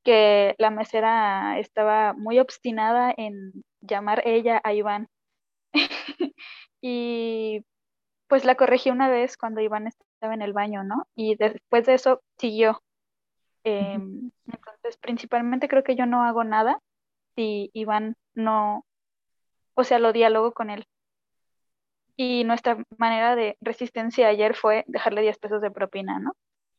[0.07, 3.51] que la mesera estaba muy obstinada en
[3.81, 5.09] llamar ella a Iván.
[6.81, 7.65] y
[8.27, 11.05] pues la corregí una vez cuando Iván estaba en el baño, ¿no?
[11.13, 12.81] Y después de eso siguió.
[13.65, 16.79] Em, entonces, principalmente creo que yo no hago nada
[17.35, 18.85] si Iván no,
[19.73, 20.85] o sea, lo diálogo con él.
[22.15, 26.31] Y nuestra manera de resistencia ayer fue dejarle 10 pesos de propina, ¿no?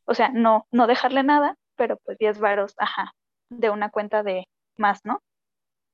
[0.05, 3.13] O sea, no, no dejarle nada, pero pues 10 varos, ajá,
[3.49, 4.45] de una cuenta de
[4.77, 5.21] más, ¿no?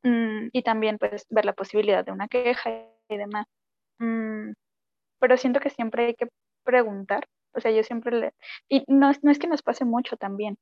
[0.04, 2.72] Mm, y también pues ver la posibilidad de una queja
[3.10, 3.46] y demás.
[4.00, 4.54] Mm,
[5.20, 6.28] pero siento que siempre hay que
[6.64, 8.34] preguntar, o sea, yo siempre le...
[8.70, 10.58] Y no, no es que nos pase mucho también,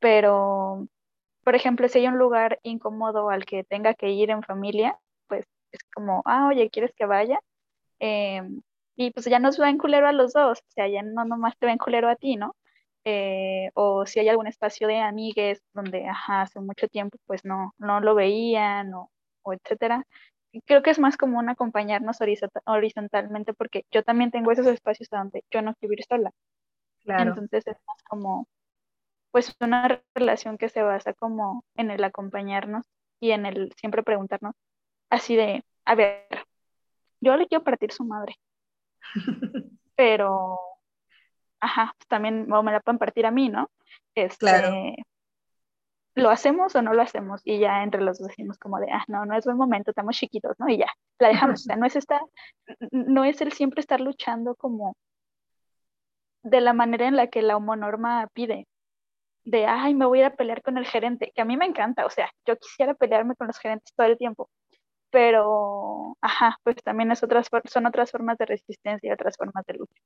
[0.00, 0.86] pero,
[1.44, 4.98] por ejemplo, si hay un lugar incómodo al que tenga que ir en familia,
[5.28, 7.40] pues es como, ah, oye, ¿quieres que vaya?
[8.00, 8.62] Em,
[8.96, 11.58] y pues ya nos va en culero a los dos, o sea, ya no nomás
[11.58, 12.54] te ven culero a ti, ¿no?
[13.10, 18.00] Eh, o si hay algún espacio de amigues donde hace mucho tiempo pues no, no
[18.00, 20.06] lo veían o, o etcétera.
[20.66, 22.18] Creo que es más común acompañarnos
[22.66, 26.32] horizontalmente porque yo también tengo esos espacios donde yo no quiero ir sola.
[27.00, 27.30] Claro.
[27.30, 28.46] Entonces es más como
[29.30, 32.84] pues una relación que se basa como en el acompañarnos
[33.20, 34.54] y en el siempre preguntarnos
[35.08, 36.26] así de, a ver,
[37.22, 38.34] yo le quiero partir su madre,
[39.96, 40.67] pero
[41.60, 43.70] ajá, pues también me la pueden partir a mí, ¿no?
[44.14, 44.72] Este, claro.
[46.14, 47.40] ¿Lo hacemos o no lo hacemos?
[47.44, 50.16] Y ya entre los dos decimos como de, ah, no, no es buen momento, estamos
[50.16, 50.68] chiquitos, ¿no?
[50.68, 50.88] Y ya,
[51.20, 51.60] la dejamos.
[51.60, 52.20] o sea, no es, esta,
[52.90, 54.96] no es el siempre estar luchando como
[56.42, 58.66] de la manera en la que la homonorma pide,
[59.44, 61.66] de, ay, me voy a ir a pelear con el gerente, que a mí me
[61.66, 64.50] encanta, o sea, yo quisiera pelearme con los gerentes todo el tiempo,
[65.10, 69.74] pero, ajá, pues también es otras, son otras formas de resistencia y otras formas de
[69.74, 70.02] lucha.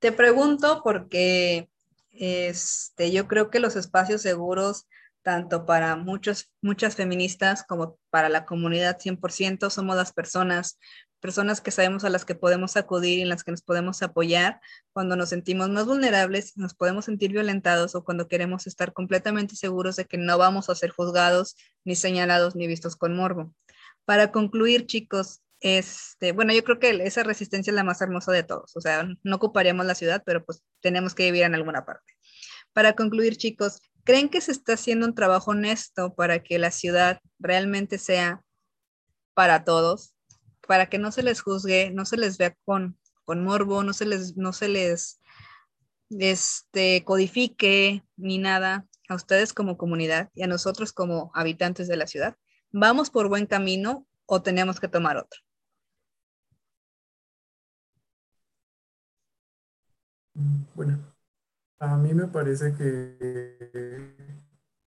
[0.00, 1.68] Te pregunto porque
[2.10, 4.88] este, yo creo que los espacios seguros,
[5.22, 10.78] tanto para muchos, muchas feministas como para la comunidad 100%, somos las personas,
[11.20, 14.62] personas que sabemos a las que podemos acudir y en las que nos podemos apoyar
[14.94, 19.96] cuando nos sentimos más vulnerables, nos podemos sentir violentados o cuando queremos estar completamente seguros
[19.96, 23.54] de que no vamos a ser juzgados, ni señalados, ni vistos con morbo.
[24.06, 28.42] Para concluir, chicos, este, bueno, yo creo que esa resistencia es la más hermosa de
[28.42, 28.76] todos.
[28.76, 32.14] O sea, no ocuparíamos la ciudad, pero pues tenemos que vivir en alguna parte.
[32.72, 37.20] Para concluir, chicos, ¿creen que se está haciendo un trabajo honesto para que la ciudad
[37.38, 38.42] realmente sea
[39.34, 40.14] para todos?
[40.66, 44.06] Para que no se les juzgue, no se les vea con, con morbo, no se
[44.06, 45.20] les, no se les
[46.10, 52.06] este, codifique ni nada a ustedes como comunidad y a nosotros como habitantes de la
[52.06, 52.36] ciudad.
[52.72, 55.40] ¿Vamos por buen camino o tenemos que tomar otro?
[60.74, 60.98] Bueno,
[61.78, 63.16] a mí me parece que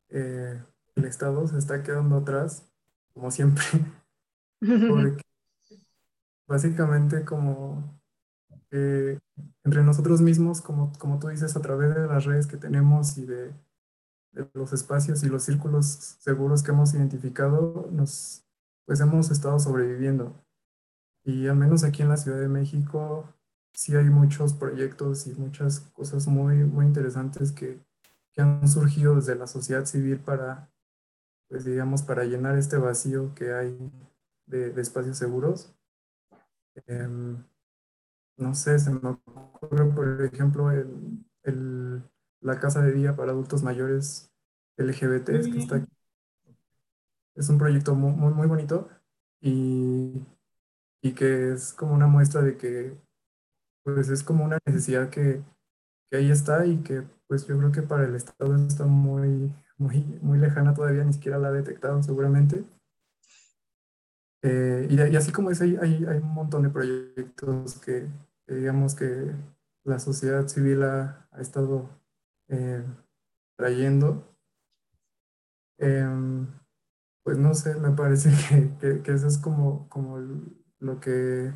[0.09, 0.63] eh,
[0.95, 2.71] el Estado se está quedando atrás,
[3.13, 3.63] como siempre,
[4.59, 5.23] porque
[6.47, 8.01] básicamente como
[9.63, 13.25] entre nosotros mismos, como, como tú dices, a través de las redes que tenemos y
[13.25, 13.53] de,
[14.53, 15.85] los espacios y los círculos
[16.19, 18.43] seguros que hemos identificado, nos,
[18.85, 20.33] pues hemos estado sobreviviendo.
[21.23, 23.29] Y al menos aquí en la Ciudad de México
[23.73, 27.79] sí hay muchos proyectos y muchas cosas muy, muy interesantes que,
[28.33, 30.71] que han surgido desde la sociedad civil para,
[31.49, 33.91] pues digamos, para llenar este vacío que hay
[34.45, 35.73] de, de espacios seguros.
[36.87, 37.43] Em,
[38.37, 42.03] no sé, se me ocurre, por ejemplo, el, el,
[42.41, 44.31] la casa de día para adultos mayores
[44.77, 45.91] LGBT, que está aquí.
[47.35, 48.89] Es un proyecto muy, muy, muy bonito
[49.41, 50.21] y,
[51.01, 52.97] y, que es como una muestra de que
[53.83, 55.41] pues es como una necesidad que,
[56.09, 60.01] que, ahí está y que pues yo creo que para el Estado está muy, muy,
[60.21, 62.63] muy lejana todavía, ni siquiera la ha detectado seguramente.
[64.41, 68.07] Eh, y, así como es, hay, hay, hay, un montón de proyectos que,
[68.47, 69.31] digamos que
[69.85, 71.89] la sociedad civil ha, ha estado
[72.49, 72.83] eh,
[73.57, 74.27] trayendo.
[75.77, 76.47] Em,
[77.23, 78.29] pues no sé, me parece
[78.79, 80.19] que, que, eso es como, como
[80.79, 81.53] lo que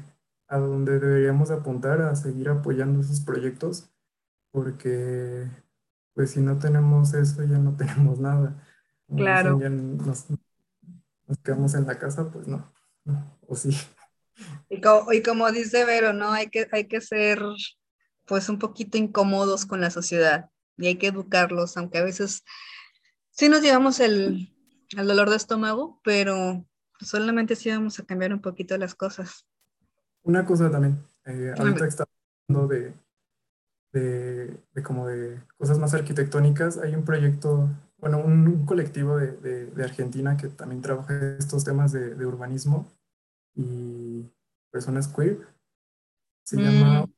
[0.47, 3.89] a donde deberíamos apuntar a seguir apoyando esos proyectos,
[4.51, 5.47] porque
[6.13, 8.63] pues si no tenemos eso ya no tenemos nada.
[9.15, 9.59] Claro.
[9.59, 10.25] ya nos,
[11.27, 12.77] nos quedamos en la casa, pues no
[13.47, 13.69] o sí.
[14.69, 16.31] Y como, y como, dice Vero, ¿no?
[16.31, 17.41] Hay que, hay que ser
[18.25, 22.43] pues un poquito incómodos con la sociedad y hay que educarlos, aunque a veces
[23.31, 24.53] sí nos llevamos el,
[24.95, 26.65] el dolor de estómago, pero
[26.99, 29.47] solamente sí vamos a cambiar un poquito las cosas.
[30.27, 32.05] Una cosa también, eh, ahorita está
[32.49, 32.93] hablando de,
[33.93, 39.83] de, de, como de cosas más arquitectónicas, hay un proyecto bueno, un, colectivo de, de,
[39.83, 42.91] Argentina que también trabaja estos temas de, urbanismo
[43.55, 44.25] y
[44.69, 45.47] personas queer.
[46.43, 46.59] Se mm.
[46.59, 47.09] llama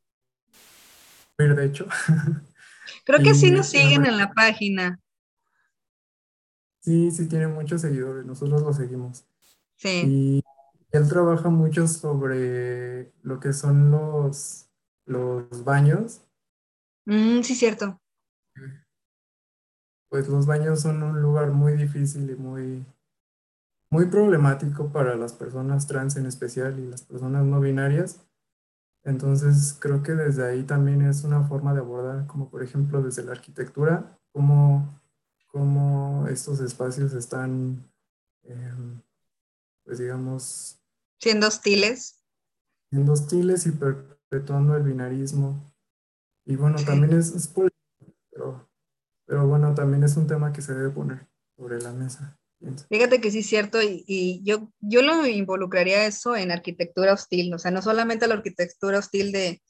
[1.38, 1.88] Queer, de hecho.
[3.06, 5.00] Creo que sí nos siguen en la página.
[6.82, 9.26] Sí, sí, tiene muchos seguidores, nosotros lo seguimos.
[9.76, 10.04] Sí.
[10.06, 10.44] Y
[10.92, 14.70] él trabaja mucho sobre lo que son los,
[15.06, 16.22] los baños.
[17.06, 18.00] Mm, sí, cierto
[20.10, 22.86] pues los baños son un lugar muy difícil y muy,
[23.92, 28.26] muy problemático para las personas trans en especial y las personas no binarias.
[29.04, 33.24] Entonces creo que desde ahí también es una forma de abordar, como por ejemplo desde
[33.24, 35.00] la arquitectura, cómo,
[35.48, 37.86] cómo estos espacios están,
[38.44, 39.02] em,
[39.86, 40.76] pues digamos...
[41.20, 42.24] Siendo hostiles.
[42.90, 45.64] Siendo hostiles y perpetuando el binarismo.
[46.46, 47.54] Y bueno, también es, es
[48.32, 48.70] pero
[49.30, 52.36] pero bueno, también es un tema que se debe poner sobre la mesa.
[52.90, 57.54] Fíjate que sí es cierto, y, y, yo, yo lo involucraría eso en arquitectura hostil,
[57.54, 59.62] o sea, no solamente la arquitectura hostil de,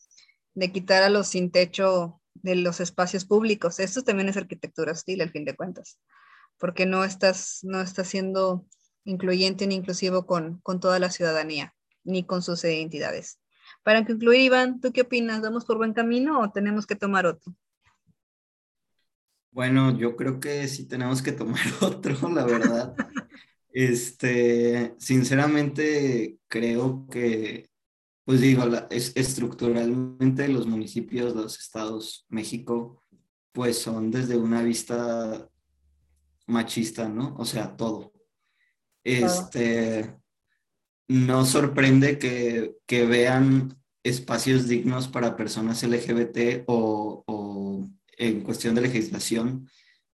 [0.53, 5.19] de quitar a los sin techo de los espacios públicos, esto también es arquitectura hostil,
[5.21, 5.99] al fin de cuentas,
[6.57, 8.65] porque no estás, no estás siendo
[9.03, 11.73] incluyente ni inclusivo con, con toda la ciudadanía,
[12.03, 13.39] ni con sus identidades.
[13.83, 15.41] Para concluir, Iván, ¿tú qué opinas?
[15.41, 17.53] ¿Vamos por buen camino o tenemos que tomar otro?
[19.51, 22.95] Bueno, yo creo que sí tenemos que tomar otro, la verdad.
[23.71, 27.69] Este, sinceramente, creo que,
[28.25, 33.03] pues digo, es, estructuralmente los municipios, los estados, México,
[33.51, 35.49] pues son desde una vista
[36.47, 37.35] machista, ¿no?
[37.37, 38.13] O sea, todo.
[39.17, 40.15] Este,
[41.07, 48.81] no sorprende que, que vean espacios dignos para personas LGBT o, o en cuestión de
[48.81, 49.67] legislación,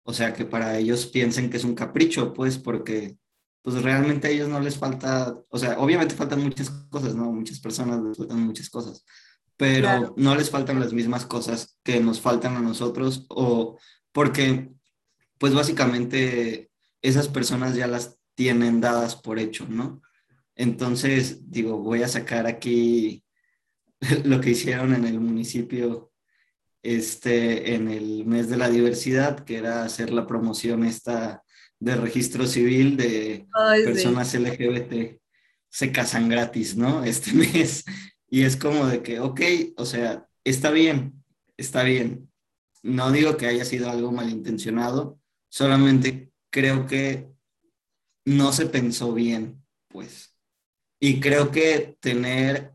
[0.04, 3.16] o sea, que para ellos piensen que es un capricho, pues, porque
[3.62, 7.32] pues realmente a ellos no les falta, o sea, obviamente faltan muchas cosas, ¿no?
[7.32, 9.04] Muchas personas les faltan muchas cosas,
[9.56, 13.78] pero no les faltan las mismas cosas que nos faltan a nosotros, o
[14.12, 14.70] porque,
[15.38, 16.70] pues básicamente
[17.00, 20.02] esas personas ya las tienen dadas por hecho, ¿no?
[20.56, 23.24] Entonces, digo, voy a sacar aquí
[24.24, 26.12] lo que hicieron en el municipio
[26.82, 31.42] este, en el mes de la diversidad, que era hacer la promoción esta
[31.80, 33.46] de registro civil de
[33.84, 35.18] personas LGBT.
[35.68, 37.04] Se casan gratis, ¿no?
[37.04, 37.84] Este mes.
[38.28, 39.40] Y es como de que, ok,
[39.76, 41.24] o sea, está bien,
[41.56, 42.30] está bien,
[42.82, 45.18] no digo que haya sido algo malintencionado,
[45.48, 47.33] solamente creo que
[48.24, 50.36] no se pensó bien, pues.
[51.00, 52.74] Y creo que tener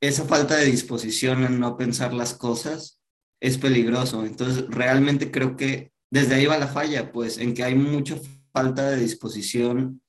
[0.00, 3.00] esa falta de disposición en no pensar las cosas
[3.40, 4.24] es peligroso.
[4.24, 8.16] Entonces, realmente creo que desde ahí va la falla, pues, en que hay mucha
[8.52, 10.02] falta de disposición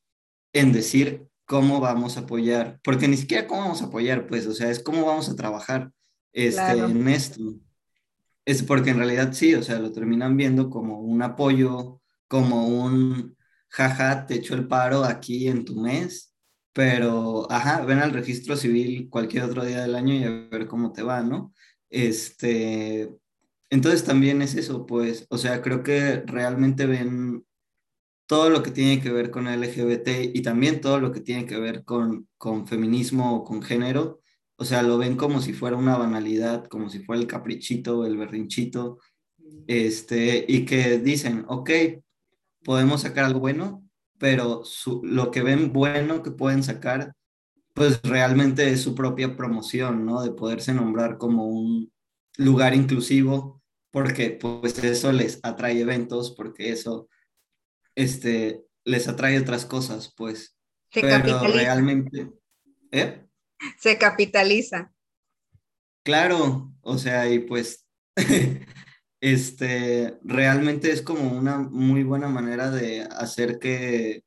[0.54, 4.54] en decir cómo vamos a apoyar, porque ni siquiera cómo vamos a apoyar, pues, o
[4.54, 5.92] sea, es cómo vamos a trabajar
[6.34, 7.42] este, en esto.
[8.46, 13.35] Es porque en realidad sí, o sea, lo terminan viendo como un apoyo, como un
[13.76, 16.34] jaja, te echo el paro aquí en tu mes,
[16.74, 20.94] pero, ajá, ven al registro civil cualquier otro día del año y a ver cómo
[20.94, 21.54] te va, ¿no?
[21.90, 23.10] Este,
[23.70, 27.46] entonces también es eso, pues, o sea, creo que realmente ven
[28.28, 31.60] todo lo que tiene que ver con LGBT y también todo lo que tiene que
[31.60, 34.22] ver con, con feminismo o con género,
[34.56, 38.18] o sea, lo ven como si fuera una banalidad, como si fuera el caprichito, el
[38.18, 39.00] berrinchito,
[39.68, 41.70] este, y que dicen, ok,
[42.66, 43.88] podemos sacar algo bueno,
[44.18, 44.64] pero
[45.04, 47.14] lo que ven bueno que pueden sacar,
[47.74, 50.24] pues realmente es su propia promoción, ¿no?
[50.24, 51.94] De poderse nombrar como un
[52.38, 53.62] lugar inclusivo,
[53.92, 57.08] porque pues eso les atrae eventos, porque eso
[57.94, 60.58] este, les atrae otras cosas, pues.
[60.92, 62.32] Se pero realmente...
[62.92, 63.28] ¿eh?
[63.80, 64.92] Se capitaliza.
[66.04, 67.86] Claro, o sea, y pues
[69.22, 74.24] este, realmente es como una muy buena manera de hacer que,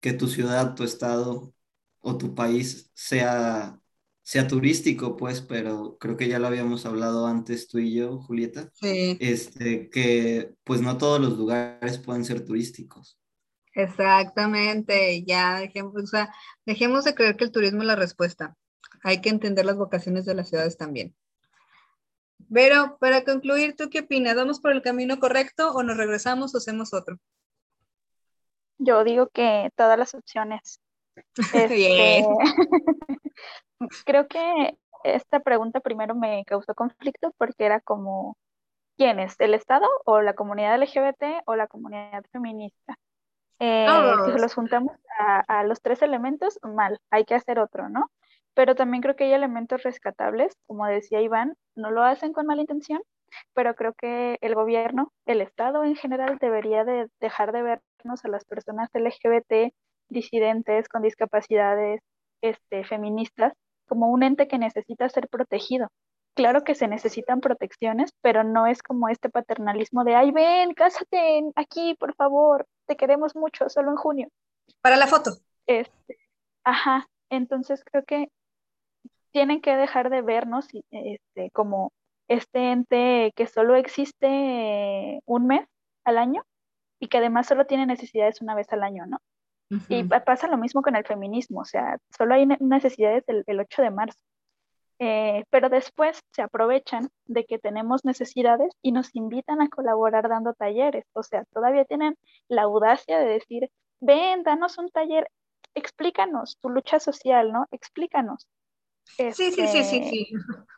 [0.00, 1.54] que tu ciudad, tu estado
[2.00, 3.78] o tu país sea,
[4.22, 8.70] sea turístico, pues, pero creo que ya lo habíamos hablado antes tú y yo, Julieta,
[8.74, 9.16] sí.
[9.20, 13.18] este, que pues no todos los lugares pueden ser turísticos.
[13.74, 16.34] Exactamente, ya dejemos, o sea,
[16.66, 18.56] dejemos de creer que el turismo es la respuesta.
[19.04, 21.14] Hay que entender las vocaciones de las ciudades también.
[22.52, 24.34] Pero para concluir, ¿tú qué opinas?
[24.34, 27.18] ¿Vamos por el camino correcto o nos regresamos o hacemos otro?
[28.78, 30.80] Yo digo que todas las opciones.
[31.52, 32.24] Este,
[34.06, 38.36] creo que esta pregunta primero me causó conflicto porque era como,
[38.96, 39.34] ¿quién es?
[39.40, 42.96] ¿El Estado o la comunidad LGBT o la comunidad feminista?
[43.58, 43.86] Eh,
[44.26, 48.08] si los juntamos a, a, los tres elementos, mal, hay que hacer otro, ¿no?
[48.58, 52.62] Pero también creo que hay elementos rescatables, como decía Iván, no lo hacen con mala
[52.62, 53.00] intención,
[53.54, 58.28] pero creo que el gobierno, el Estado en general, debería de dejar de vernos a
[58.28, 59.72] las personas LGBT,
[60.08, 62.00] disidentes, con discapacidades,
[62.40, 63.52] este, feministas,
[63.86, 65.86] como un ente que necesita ser protegido.
[66.34, 71.44] Claro que se necesitan protecciones, pero no es como este paternalismo de, ay, ven, cásate
[71.54, 74.28] aquí, por favor, te queremos mucho, solo en junio.
[74.80, 75.30] Para la foto.
[75.68, 76.18] Este,
[76.64, 78.32] ajá, entonces creo que
[79.32, 81.92] tienen que dejar de vernos este, como
[82.28, 85.66] este ente que solo existe un mes
[86.04, 86.44] al año
[87.00, 89.18] y que además solo tiene necesidades una vez al año, ¿no?
[89.88, 93.90] Y pasa lo mismo con el feminismo, o sea, solo hay necesidades el, 8 de
[93.90, 94.18] marzo.
[95.00, 100.54] Eh, pero después se aprovechan de que tenemos necesidades y nos invitan a colaborar dando
[100.54, 101.04] talleres.
[101.12, 102.16] O sea, todavía tienen
[102.48, 103.70] la audacia de decir,
[104.00, 105.28] ven, danos un taller,
[105.74, 107.66] explícanos tu lucha social, ¿no?
[107.70, 108.48] Explícanos
[109.16, 110.28] sí, sí, sí, sí, sí.
[110.30, 110.30] Este,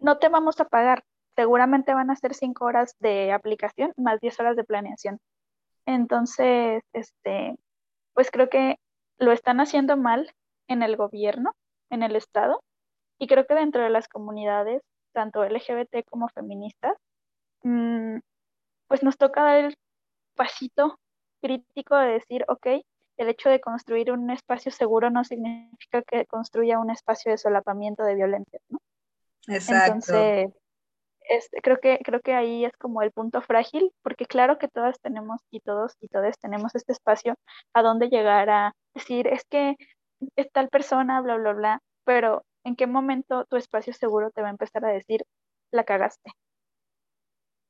[0.00, 1.04] no te vamos a pagar.
[1.36, 5.20] Seguramente van a ser cinco horas de aplicación más 10 horas de planeación.
[5.86, 7.56] Entonces, este,
[8.14, 8.78] pues creo que
[9.18, 10.32] lo están haciendo mal
[10.68, 11.52] en el gobierno,
[11.90, 12.62] en el Estado,
[13.18, 14.82] y creo que dentro de las comunidades,
[15.12, 16.96] tanto LGBT como feministas,
[17.62, 18.18] mm,
[18.88, 19.76] pues nos toca dar el
[20.34, 20.98] pasito
[21.40, 22.66] crítico de decir, ok,
[23.16, 28.02] el hecho de construir un espacio seguro no significa que construya un espacio de solapamiento
[28.02, 28.78] de violencia, ¿no?
[29.46, 29.94] Exacto.
[29.94, 30.52] Entonces,
[31.20, 35.00] este, creo, que, creo que ahí es como el punto frágil, porque claro que todas
[35.00, 37.34] tenemos y todos y todas tenemos este espacio
[37.72, 39.76] a donde llegar a decir, es que
[40.36, 44.48] es tal persona, bla, bla, bla, pero ¿en qué momento tu espacio seguro te va
[44.48, 45.24] a empezar a decir,
[45.70, 46.30] la cagaste?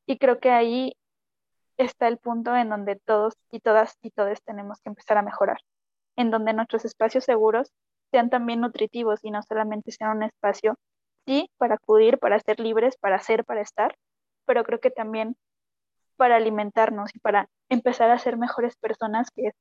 [0.07, 0.97] Y creo que ahí
[1.77, 5.59] está el punto en donde todos y todas y todos tenemos que empezar a mejorar,
[6.17, 7.73] en donde nuestros espacios seguros
[8.11, 10.77] sean también nutritivos y no solamente sean un espacio,
[11.27, 13.97] sí, para acudir, para ser libres, para ser, para estar,
[14.47, 15.37] pero creo que también
[16.17, 19.55] para alimentarnos y para empezar a ser mejores personas, que es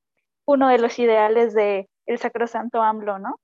[0.45, 3.39] uno de los ideales de el sacrosanto AMLO, ¿no?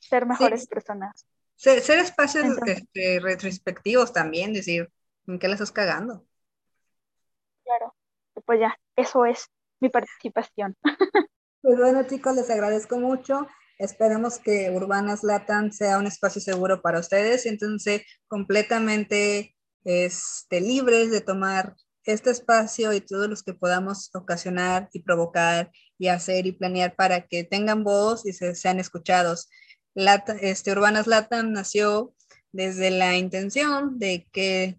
[0.00, 1.26] Ser mejores personas.
[1.54, 4.90] Ser, espacios este, retrospectivos también, decir,
[5.26, 6.24] ¿en qué le estás cagando?
[7.68, 7.94] Claro,
[8.46, 9.48] pues ya, eso es
[9.80, 10.76] mi participación.
[11.60, 13.48] Pues bueno, chicos, les agradezco mucho.
[13.78, 17.46] Esperemos que Urbanas Latam sea un espacio seguro para ustedes.
[17.46, 25.02] Entonces, completamente este, libres de tomar este espacio y todos los que podamos ocasionar y
[25.02, 29.50] provocar y hacer y planear para que tengan voz y se, sean escuchados.
[30.40, 32.14] este, Urbanas Latam nació
[32.52, 34.78] desde la intención de que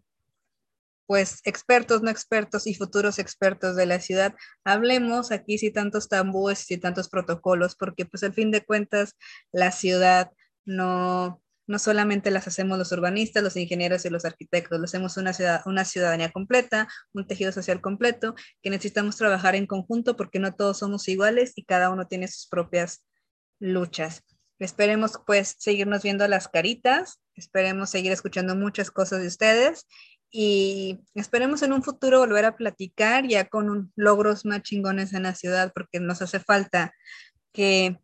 [1.09, 6.69] pues expertos, no expertos y futuros expertos de la ciudad, hablemos aquí si tantos tambúes
[6.69, 9.15] y tantos protocolos, porque pues al fin de cuentas
[9.51, 10.29] la ciudad
[10.65, 15.33] no, no solamente las hacemos los urbanistas, los ingenieros y los arquitectos, lo hacemos una,
[15.33, 20.53] ciudad, una ciudadanía completa, un tejido social completo, que necesitamos trabajar en conjunto porque no
[20.53, 23.03] todos somos iguales y cada uno tiene sus propias
[23.57, 24.23] luchas.
[24.59, 29.87] Esperemos pues seguirnos viendo las caritas, esperemos seguir escuchando muchas cosas de ustedes
[30.31, 35.33] y esperemos en un futuro volver a platicar ya con logros más chingones en la
[35.33, 36.93] ciudad porque nos hace falta
[37.51, 37.99] que,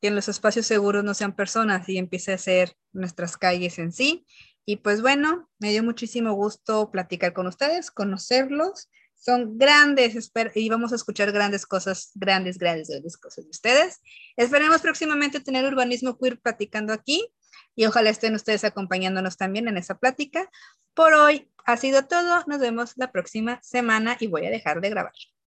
[0.00, 3.92] que en los espacios seguros no sean personas y empiece a ser nuestras calles en
[3.92, 4.24] sí.
[4.64, 8.88] Y pues bueno, me dio muchísimo gusto platicar con ustedes, conocerlos.
[9.16, 14.00] Son grandes y vamos a escuchar grandes cosas, grandes, grandes, grandes cosas de ustedes.
[14.36, 17.26] Esperemos próximamente tener urbanismo queer platicando aquí
[17.74, 20.50] y ojalá estén ustedes acompañándonos también en esa plática.
[20.94, 22.44] Por hoy ha sido todo.
[22.46, 25.14] Nos vemos la próxima semana y voy a dejar de grabar.